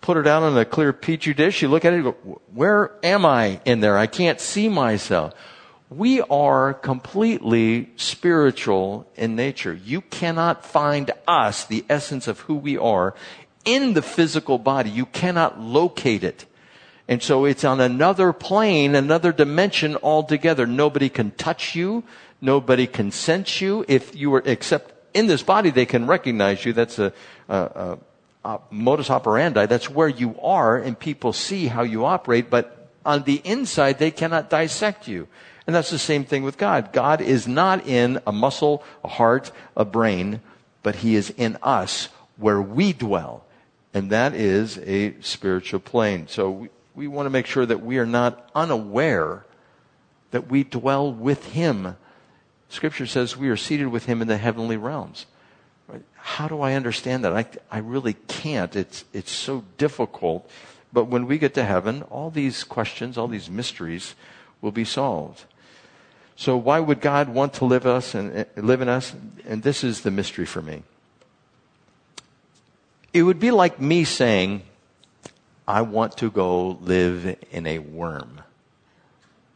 [0.00, 2.12] put it out on a clear petri dish, you look at it, go,
[2.52, 3.98] where am I in there?
[3.98, 5.34] I can't see myself.
[5.88, 9.72] We are completely spiritual in nature.
[9.72, 13.14] You cannot find us, the essence of who we are,
[13.64, 14.90] in the physical body.
[14.90, 16.46] You cannot locate it.
[17.08, 20.66] And so it's on another plane, another dimension altogether.
[20.66, 22.02] Nobody can touch you.
[22.40, 23.84] Nobody can sense you.
[23.86, 26.72] If you were, except in this body, they can recognize you.
[26.72, 27.12] That's a,
[27.48, 27.98] a, a,
[28.44, 29.66] a modus operandi.
[29.66, 32.50] That's where you are and people see how you operate.
[32.50, 35.28] But on the inside, they cannot dissect you.
[35.66, 36.92] And that's the same thing with God.
[36.92, 40.40] God is not in a muscle, a heart, a brain,
[40.82, 43.44] but He is in us where we dwell.
[43.94, 46.28] And that is a spiritual plane.
[46.28, 49.44] So we, want to make sure that we are not unaware
[50.32, 51.96] that we dwell with Him.
[52.68, 55.26] Scripture says we are seated with Him in the heavenly realms.
[56.14, 57.32] How do I understand that?
[57.32, 58.74] I, I really can't.
[58.74, 60.50] It's, it's so difficult.
[60.92, 64.14] But when we get to heaven, all these questions, all these mysteries
[64.60, 65.44] will be solved.
[66.34, 69.14] So why would God want to live us and eh, live in us?
[69.46, 70.82] And this is the mystery for me.
[73.12, 74.62] It would be like me saying,
[75.66, 78.42] I want to go live in a worm.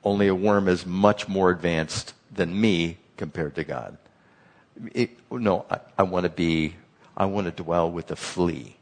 [0.03, 3.97] Only a worm is much more advanced than me compared to God.
[4.93, 6.75] It, no, I, I want to be,
[7.17, 8.77] I want to dwell with a flea.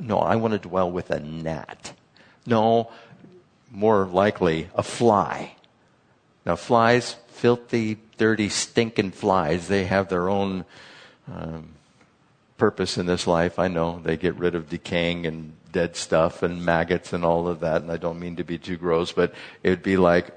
[0.00, 1.94] No, I want to dwell with a gnat.
[2.46, 2.92] No,
[3.70, 5.56] more likely a fly.
[6.46, 10.64] Now, flies, filthy, dirty, stinking flies, they have their own
[11.32, 11.70] um,
[12.56, 13.58] purpose in this life.
[13.58, 17.60] I know they get rid of decaying and dead stuff and maggots and all of
[17.60, 17.82] that.
[17.82, 20.30] And I don't mean to be too gross, but it would be like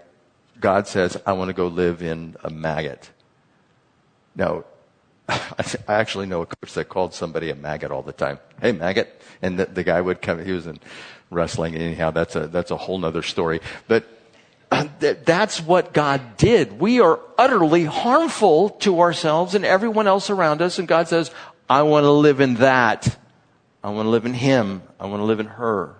[0.59, 3.11] God says, I want to go live in a maggot.
[4.35, 4.65] Now,
[5.29, 8.39] I actually know a coach that called somebody a maggot all the time.
[8.59, 9.21] Hey, maggot.
[9.43, 10.79] And the, the guy would come, he was in
[11.29, 11.75] wrestling.
[11.75, 13.61] Anyhow, that's a, that's a whole nother story.
[13.87, 14.07] But
[14.99, 16.79] that's what God did.
[16.79, 20.79] We are utterly harmful to ourselves and everyone else around us.
[20.79, 21.29] And God says,
[21.69, 23.15] I want to live in that.
[23.87, 24.81] I want to live in him.
[24.99, 25.95] I want to live in her.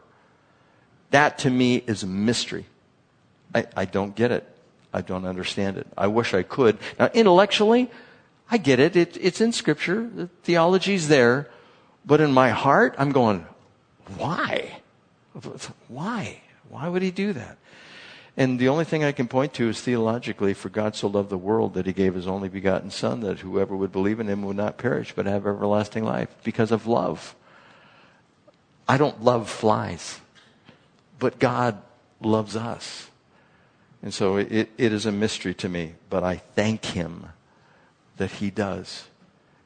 [1.12, 2.66] That to me is a mystery.
[3.56, 4.46] I, I don't get it.
[4.92, 5.88] I don't understand it.
[5.98, 6.80] I wish I could.
[7.00, 7.90] Now, intellectually,
[8.52, 8.98] I get it.
[8.98, 10.06] it it's in scripture.
[10.14, 11.50] The theology's there.
[12.06, 13.46] But in my heart, I'm going,
[14.18, 14.82] why?
[15.88, 16.42] Why?
[16.68, 17.58] Why would he do that?
[18.36, 21.38] And the only thing I can point to is theologically, for God so loved the
[21.38, 24.58] world that he gave his only begotten Son, that whoever would believe in him would
[24.58, 27.34] not perish, but have everlasting life because of love.
[28.88, 30.20] I don't love flies,
[31.20, 31.82] but God
[32.22, 33.10] loves us.
[34.02, 37.28] And so it, it is a mystery to me, but I thank him
[38.18, 39.06] that he does.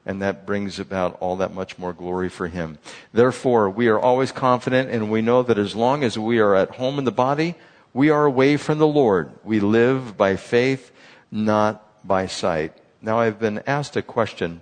[0.05, 2.79] And that brings about all that much more glory for him.
[3.13, 6.75] Therefore, we are always confident and we know that as long as we are at
[6.75, 7.55] home in the body,
[7.93, 9.31] we are away from the Lord.
[9.43, 10.91] We live by faith,
[11.29, 12.73] not by sight.
[13.01, 14.61] Now, I've been asked a question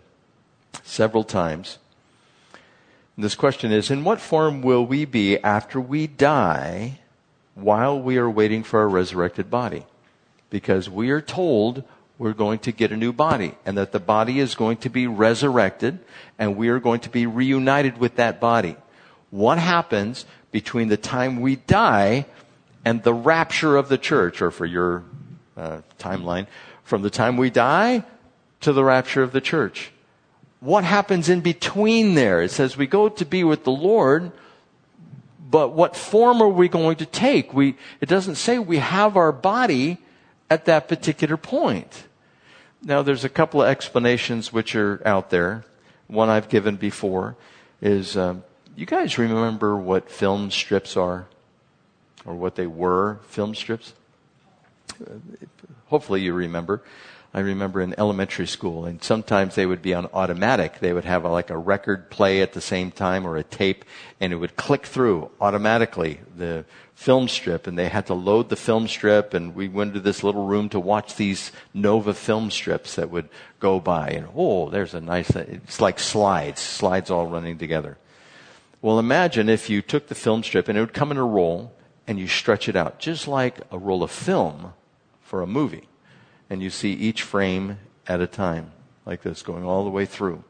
[0.83, 1.77] several times.
[3.19, 6.99] This question is In what form will we be after we die
[7.53, 9.85] while we are waiting for our resurrected body?
[10.49, 11.83] Because we are told
[12.17, 15.05] we're going to get a new body and that the body is going to be
[15.05, 15.99] resurrected
[16.37, 18.77] and we are going to be reunited with that body.
[19.31, 22.25] What happens between the time we die
[22.85, 25.03] and the rapture of the church, or for your
[25.57, 26.47] uh, timeline,
[26.83, 28.05] from the time we die
[28.61, 29.91] to the rapture of the church.
[30.59, 32.41] What happens in between there?
[32.41, 34.31] It says we go to be with the Lord,
[35.39, 37.53] but what form are we going to take?
[37.53, 39.97] We, it doesn't say we have our body
[40.49, 42.05] at that particular point.
[42.81, 45.65] Now, there's a couple of explanations which are out there.
[46.07, 47.35] One I've given before
[47.81, 48.43] is um,
[48.75, 51.27] you guys remember what film strips are?
[52.25, 53.93] or what they were film strips.
[55.87, 56.83] Hopefully you remember.
[57.31, 60.79] I remember in elementary school, and sometimes they would be on automatic.
[60.79, 63.85] They would have a, like a record play at the same time or a tape,
[64.19, 66.65] and it would click through automatically the
[66.95, 70.23] film strip, and they had to load the film strip, and we went to this
[70.23, 74.95] little room to watch these Nova film strips that would go by, and oh, there's
[74.95, 77.99] a nice, it's like slides, slides all running together.
[78.81, 81.73] Well, imagine if you took the film strip and it would come in a roll,
[82.07, 84.73] and you stretch it out, just like a roll of film
[85.21, 85.89] for a movie
[86.49, 88.71] and you see each frame at a time,
[89.05, 90.43] like this, going all the way through.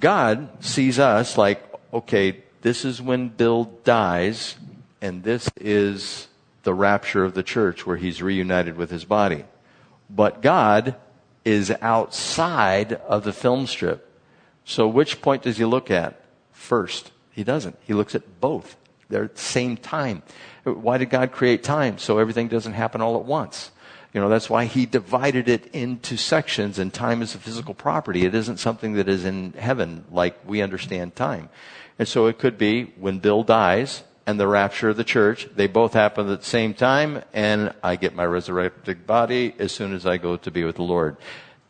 [0.00, 4.56] God sees us like, okay, this is when Bill dies,
[5.00, 6.28] and this is
[6.62, 9.44] the rapture of the church where he's reunited with his body.
[10.10, 10.96] But God
[11.44, 14.02] is outside of the film strip.
[14.64, 16.20] So which point does he look at
[16.50, 17.12] first?
[17.30, 17.78] He doesn't.
[17.86, 18.76] He looks at both.
[19.08, 20.22] They're at the same time.
[20.64, 21.98] Why did God create time?
[21.98, 23.70] So everything doesn't happen all at once.
[24.16, 28.24] You know, that's why he divided it into sections, and time is a physical property.
[28.24, 31.50] It isn't something that is in heaven like we understand time.
[31.98, 35.66] And so it could be when Bill dies and the rapture of the church, they
[35.66, 40.06] both happen at the same time, and I get my resurrected body as soon as
[40.06, 41.18] I go to be with the Lord.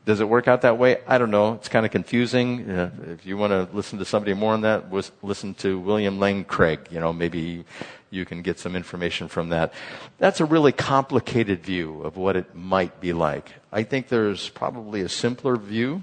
[0.05, 0.99] Does it work out that way?
[1.05, 1.55] I don't know.
[1.55, 2.70] It's kind of confusing.
[3.09, 6.86] If you want to listen to somebody more on that, listen to William Lane Craig.
[6.92, 7.64] You know, maybe
[8.16, 9.72] you can get some information from that.
[10.18, 13.52] That's a really complicated view of what it might be like.
[13.70, 16.02] I think there's probably a simpler view.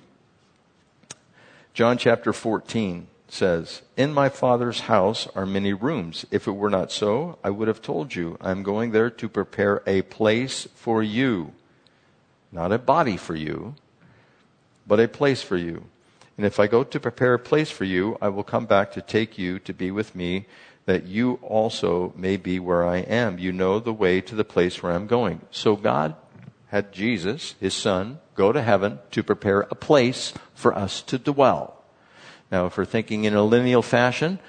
[1.74, 6.26] John chapter 14 says, In my Father's house are many rooms.
[6.30, 9.82] If it were not so, I would have told you, I'm going there to prepare
[9.88, 11.54] a place for you.
[12.52, 13.74] Not a body for you,
[14.86, 15.86] but a place for you.
[16.38, 19.02] And if I go to prepare a place for you, I will come back to
[19.02, 20.46] take you to be with me
[20.86, 23.40] that you also may be where I am.
[23.40, 25.42] You know the way to the place where I'm going.
[25.52, 26.16] So God
[26.68, 31.84] had Jesus, his son, go to heaven to prepare a place for us to dwell.
[32.52, 34.40] Now, if we're thinking in a lineal fashion,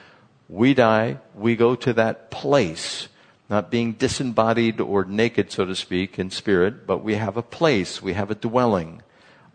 [0.49, 3.09] we die, we go to that place,
[3.49, 8.03] not being disembodied or naked, so to speak, in spirit, but we have a place,
[8.03, 9.03] we have a dwelling.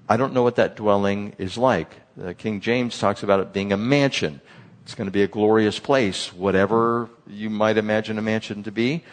[0.07, 1.91] I don't know what that dwelling is like.
[2.19, 4.41] Uh, King James talks about it being a mansion.
[4.89, 6.33] It's going to be a glorious place.
[6.33, 9.03] Whatever you might imagine a mansion to be,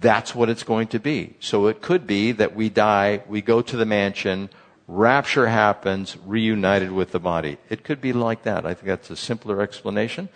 [0.00, 1.34] that's what it's going to be.
[1.40, 4.48] So it could be that we die, we go to the mansion,
[4.88, 7.58] rapture happens, reunited with the body.
[7.68, 8.64] It could be like that.
[8.64, 10.30] I think that's a simpler explanation.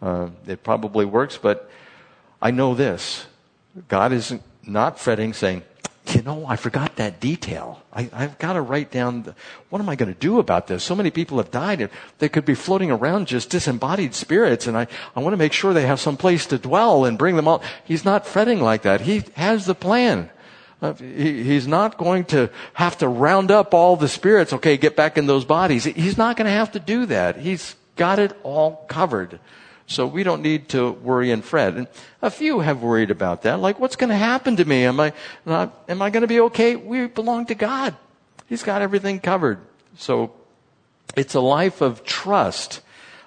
[0.00, 1.68] Uh, it probably works, but
[2.40, 3.26] I know this.
[3.88, 5.64] God isn't not fretting saying,
[6.14, 7.82] you know, I forgot that detail.
[7.92, 9.34] I, have got to write down, the,
[9.70, 10.84] what am I going to do about this?
[10.84, 14.76] So many people have died and they could be floating around just disembodied spirits and
[14.76, 17.48] I, I want to make sure they have some place to dwell and bring them
[17.48, 17.62] all.
[17.84, 19.02] He's not fretting like that.
[19.02, 20.30] He has the plan.
[20.80, 24.52] Uh, he, he's not going to have to round up all the spirits.
[24.52, 25.84] Okay, get back in those bodies.
[25.84, 27.36] He's not going to have to do that.
[27.36, 29.40] He's got it all covered.
[29.88, 31.74] So we don't need to worry and fret.
[31.74, 31.88] And
[32.20, 33.58] a few have worried about that.
[33.58, 34.84] Like, what's going to happen to me?
[34.84, 35.14] Am I,
[35.46, 36.76] not, am I going to be okay?
[36.76, 37.96] We belong to God.
[38.48, 39.60] He's got everything covered.
[39.96, 40.34] So
[41.16, 42.82] it's a life of trust.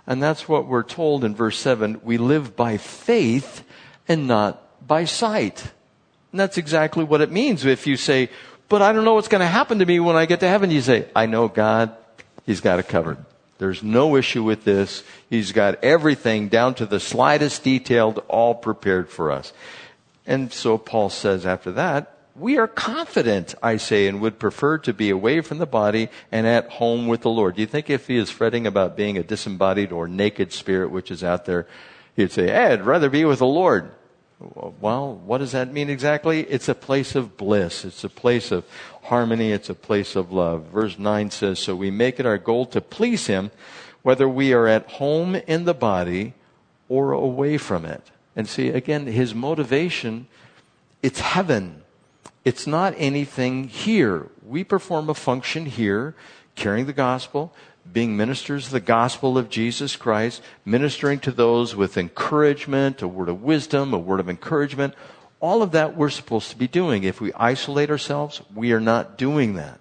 [0.05, 1.99] And that's what we're told in verse 7.
[2.03, 3.63] We live by faith
[4.07, 5.71] and not by sight.
[6.31, 7.65] And that's exactly what it means.
[7.65, 8.29] If you say,
[8.69, 10.69] but I don't know what's going to happen to me when I get to heaven,
[10.69, 11.95] you say, I know God.
[12.45, 13.17] He's got it covered.
[13.61, 15.03] There's no issue with this.
[15.29, 19.53] He's got everything down to the slightest detail all prepared for us.
[20.25, 24.93] And so Paul says after that, we are confident, I say, and would prefer to
[24.95, 27.53] be away from the body and at home with the Lord.
[27.53, 31.11] Do you think if he is fretting about being a disembodied or naked spirit which
[31.11, 31.67] is out there,
[32.15, 33.91] he'd say, hey, I'd rather be with the Lord.
[34.39, 36.39] Well, what does that mean exactly?
[36.41, 37.85] It's a place of bliss.
[37.85, 38.65] It's a place of
[39.03, 39.51] harmony.
[39.51, 40.65] It's a place of love.
[40.65, 43.51] Verse 9 says, So we make it our goal to please Him,
[44.01, 46.33] whether we are at home in the body
[46.89, 48.11] or away from it.
[48.35, 50.27] And see, again, His motivation,
[51.03, 51.83] it's heaven.
[52.43, 54.27] It's not anything here.
[54.45, 56.15] We perform a function here,
[56.55, 57.53] carrying the gospel
[57.91, 63.29] being ministers of the gospel of Jesus Christ, ministering to those with encouragement, a word
[63.29, 64.93] of wisdom, a word of encouragement.
[65.41, 67.03] All of that we're supposed to be doing.
[67.03, 69.79] If we isolate ourselves, we are not doing that.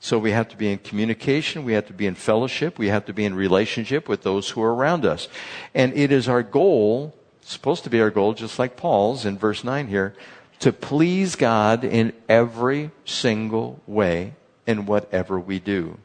[0.00, 3.04] So we have to be in communication, we have to be in fellowship, we have
[3.04, 5.28] to be in relationship with those who are around us.
[5.74, 9.62] And it is our goal, supposed to be our goal, just like Paul's in verse
[9.62, 10.16] 9 here,
[10.58, 14.34] to please God in every single way
[14.66, 15.98] in whatever we do.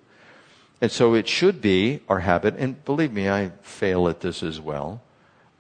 [0.80, 4.60] And so it should be our habit, and believe me, I fail at this as
[4.62, 5.02] well.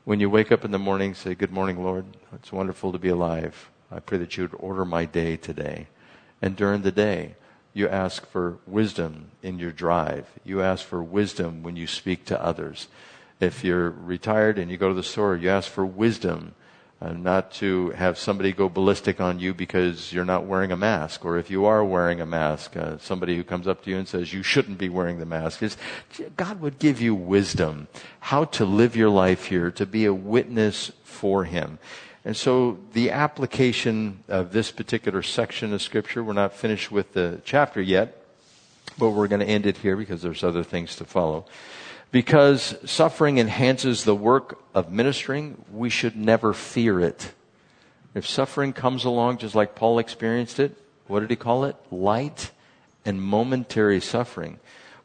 [0.07, 2.05] When you wake up in the morning, say, Good morning, Lord.
[2.33, 3.69] It's wonderful to be alive.
[3.91, 5.87] I pray that you would order my day today.
[6.41, 7.35] And during the day,
[7.73, 10.29] You ask for wisdom in your drive.
[10.45, 12.87] You ask for wisdom when you speak to others.
[13.41, 16.55] If you're retired and you go to the store, you ask for wisdom
[16.99, 21.23] uh, not to have somebody go ballistic on you because you're not wearing a mask,
[21.25, 24.07] or if you are wearing a mask, uh, somebody who comes up to you and
[24.07, 25.61] says you shouldn't be wearing the mask.
[25.61, 25.77] It's,
[26.35, 27.87] God would give you wisdom
[28.19, 31.77] how to live your life here, to be a witness for Him.
[32.25, 37.41] And so the application of this particular section of Scripture, we're not finished with the
[37.45, 38.21] chapter yet,
[38.97, 41.45] but we're going to end it here because there's other things to follow.
[42.11, 47.33] Because suffering enhances the work of ministering, we should never fear it.
[48.15, 50.77] If suffering comes along just like Paul experienced it,
[51.07, 51.75] what did he call it?
[51.91, 52.51] Light
[53.05, 54.59] and momentary suffering.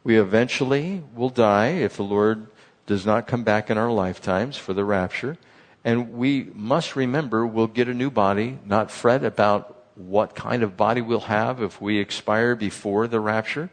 [0.04, 2.46] We eventually will die if the Lord
[2.86, 5.38] does not come back in our lifetimes for the rapture.
[5.84, 10.76] And we must remember we'll get a new body, not fret about what kind of
[10.76, 13.70] body we'll have if we expire before the rapture.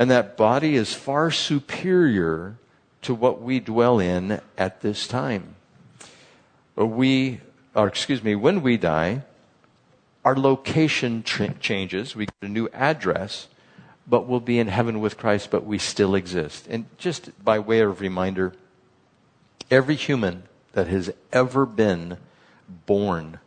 [0.00, 2.56] And that body is far superior
[3.02, 5.56] to what we dwell in at this time.
[6.78, 7.42] Uh, we,
[7.74, 9.24] or excuse me, when we die,
[10.24, 12.16] our location changes.
[12.16, 13.48] We get a new address,
[14.06, 16.66] but we'll be in heaven with Christ, but we still exist.
[16.70, 18.54] And just by way of reminder,
[19.70, 22.16] every human that has ever been
[22.86, 23.38] born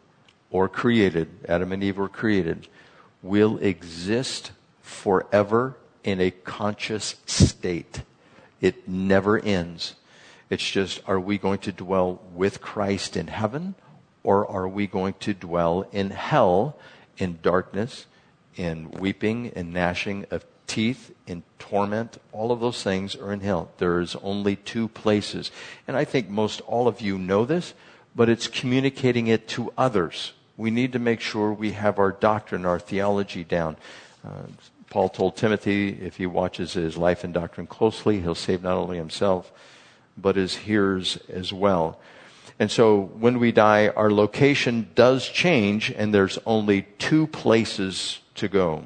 [0.52, 2.68] or created, Adam and Eve were created,
[3.24, 4.52] will exist
[4.84, 8.02] forever in a conscious state.
[8.62, 9.96] It never ends.
[10.50, 13.76] It's just, are we going to dwell with Christ in heaven
[14.24, 16.78] or are we going to dwell in hell,
[17.18, 18.06] in darkness,
[18.56, 22.18] in weeping and gnashing of teeth, in torment?
[22.32, 23.72] All of those things are in hell.
[23.78, 25.52] There's only two places.
[25.88, 27.74] And I think most all of you know this,
[28.16, 30.34] but it's communicating it to others.
[30.56, 33.76] We need to make sure we have our doctrine, our theology down.
[34.26, 34.44] Uh,
[34.94, 38.98] Paul told Timothy if he watches his life and doctrine closely, he'll save not only
[38.98, 39.52] himself,
[40.16, 42.00] but his hearers as well.
[42.60, 48.48] And so when we die, our location does change, and there's only two places to
[48.48, 48.86] go.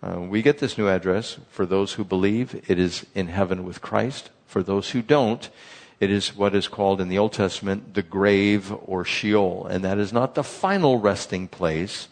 [0.00, 1.38] Uh, we get this new address.
[1.50, 4.30] For those who believe, it is in heaven with Christ.
[4.46, 5.50] For those who don't,
[5.98, 9.66] it is what is called in the Old Testament the grave or Sheol.
[9.66, 12.06] And that is not the final resting place.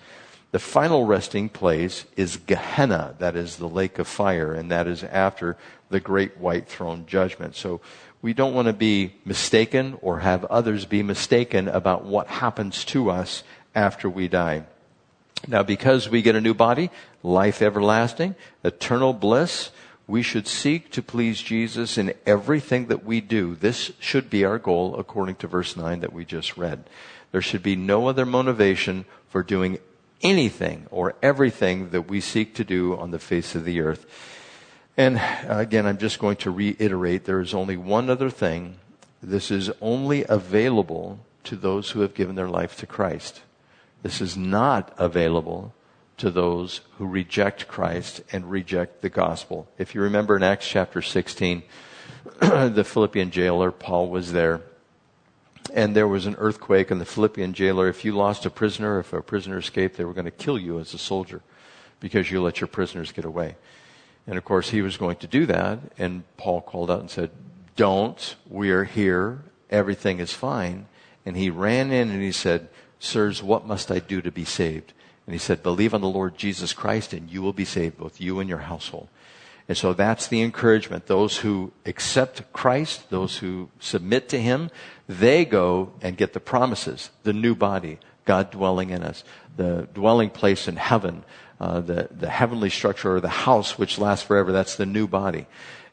[0.52, 5.04] The final resting place is Gehenna, that is the lake of fire, and that is
[5.04, 5.56] after
[5.90, 7.54] the great white throne judgment.
[7.54, 7.80] So
[8.20, 13.10] we don't want to be mistaken or have others be mistaken about what happens to
[13.10, 13.44] us
[13.74, 14.64] after we die.
[15.46, 16.90] Now, because we get a new body,
[17.22, 19.70] life everlasting, eternal bliss,
[20.06, 23.54] we should seek to please Jesus in everything that we do.
[23.54, 26.90] This should be our goal according to verse 9 that we just read.
[27.30, 29.78] There should be no other motivation for doing
[30.22, 34.06] anything or everything that we seek to do on the face of the earth.
[34.96, 38.76] And uh, again, I'm just going to reiterate there is only one other thing.
[39.22, 43.42] This is only available to those who have given their life to Christ.
[44.02, 45.74] This is not available
[46.18, 49.68] to those who reject Christ and reject the gospel.
[49.78, 51.62] If you remember in Acts chapter 16,
[52.40, 54.60] the Philippian jailer, Paul was there
[55.74, 59.12] and there was an earthquake, and the Philippian jailer, if you lost a prisoner, if
[59.12, 61.42] a prisoner escaped, they were going to kill you as a soldier
[62.00, 63.56] because you let your prisoners get away.
[64.26, 67.30] And of course, he was going to do that, and Paul called out and said,
[67.76, 70.86] Don't, we are here, everything is fine.
[71.24, 74.92] And he ran in and he said, Sirs, what must I do to be saved?
[75.26, 78.20] And he said, Believe on the Lord Jesus Christ, and you will be saved, both
[78.20, 79.08] you and your household.
[79.70, 81.06] And so that's the encouragement.
[81.06, 84.68] Those who accept Christ, those who submit to Him,
[85.08, 89.22] they go and get the promises, the new body, God dwelling in us,
[89.56, 91.22] the dwelling place in heaven,
[91.60, 94.50] uh, the, the heavenly structure or the house which lasts forever.
[94.50, 95.46] That's the new body.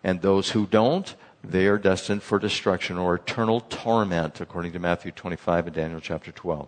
[0.03, 1.13] And those who don't,
[1.43, 6.31] they are destined for destruction or eternal torment, according to Matthew 25 and Daniel chapter
[6.31, 6.67] 12.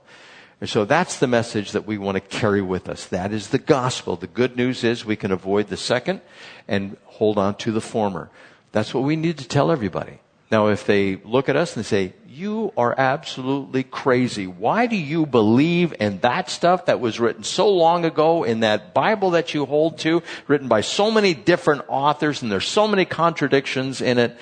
[0.62, 3.06] And so that's the message that we want to carry with us.
[3.06, 4.18] That is the gospel.
[4.18, 6.22] The good news is we can avoid the second
[6.68, 8.30] and hold on to the former.
[8.74, 10.20] That's what we need to tell everybody.
[10.52, 14.48] Now, if they look at us and say, you are absolutely crazy.
[14.48, 18.94] Why do you believe in that stuff that was written so long ago in that
[18.94, 23.06] Bible that you hold to, written by so many different authors and there's so many
[23.06, 24.38] contradictions in it?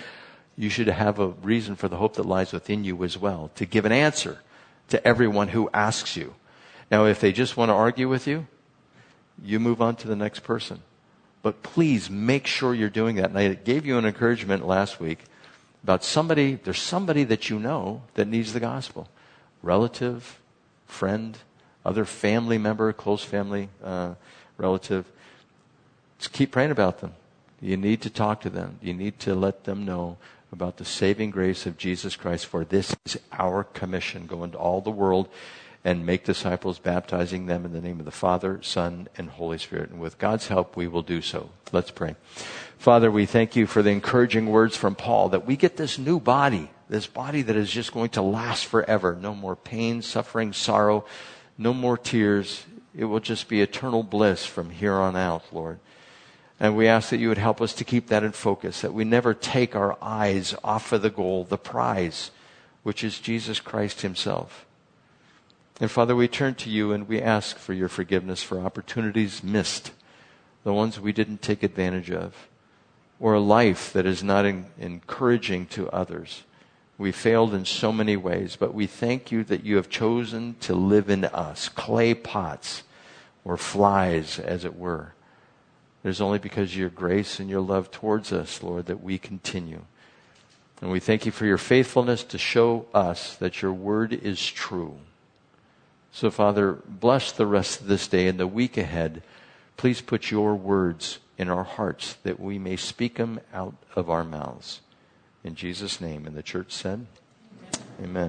[0.56, 3.66] You should have a reason for the hope that lies within you as well to
[3.66, 4.40] give an answer
[4.90, 6.36] to everyone who asks you.
[6.90, 8.48] Now, if they just want to argue with you,
[9.44, 10.82] you move on to the next person.
[11.42, 13.30] But please make sure you're doing that.
[13.30, 15.20] And I gave you an encouragement last week
[15.84, 19.08] about somebody, there's somebody that you know that needs the gospel.
[19.62, 20.40] Relative,
[20.86, 21.38] friend,
[21.86, 24.16] other family member, close family uh,
[24.58, 25.06] relative.
[26.20, 27.14] Just keep praying about them.
[27.62, 28.80] You need to talk to them.
[28.82, 30.18] You need to let them know
[30.52, 34.28] about the saving grace of Jesus Christ, for this is our commission.
[34.28, 35.28] Go into all the world
[35.84, 39.90] and make disciples, baptizing them in the name of the Father, Son, and Holy Spirit.
[39.90, 41.50] And with God's help, we will do so.
[41.72, 42.16] Let's pray.
[42.78, 46.20] Father, we thank you for the encouraging words from Paul that we get this new
[46.20, 49.18] body, this body that is just going to last forever.
[49.20, 51.06] No more pain, suffering, sorrow,
[51.58, 52.66] no more tears.
[52.96, 55.80] It will just be eternal bliss from here on out, Lord.
[56.60, 59.04] And we ask that you would help us to keep that in focus, that we
[59.04, 62.32] never take our eyes off of the goal, the prize,
[62.84, 64.66] which is Jesus Christ Himself.
[65.80, 69.92] And Father, we turn to you and we ask for your forgiveness for opportunities missed,
[70.64, 72.48] the ones we didn't take advantage of,
[73.20, 76.44] or a life that is not in, encouraging to others.
[76.98, 80.74] We failed in so many ways, but we thank you that you have chosen to
[80.74, 82.82] live in us, clay pots
[83.46, 85.14] or flies, as it were.
[86.08, 89.18] It is only because of your grace and your love towards us, Lord, that we
[89.18, 89.82] continue.
[90.80, 95.00] And we thank you for your faithfulness to show us that your word is true.
[96.14, 99.22] So, Father, bless the rest of this day and the week ahead.
[99.76, 104.24] Please put your words in our hearts that we may speak them out of our
[104.24, 104.80] mouths.
[105.44, 106.26] In Jesus' name.
[106.26, 107.06] And the church said,
[108.00, 108.10] Amen.
[108.10, 108.26] Amen.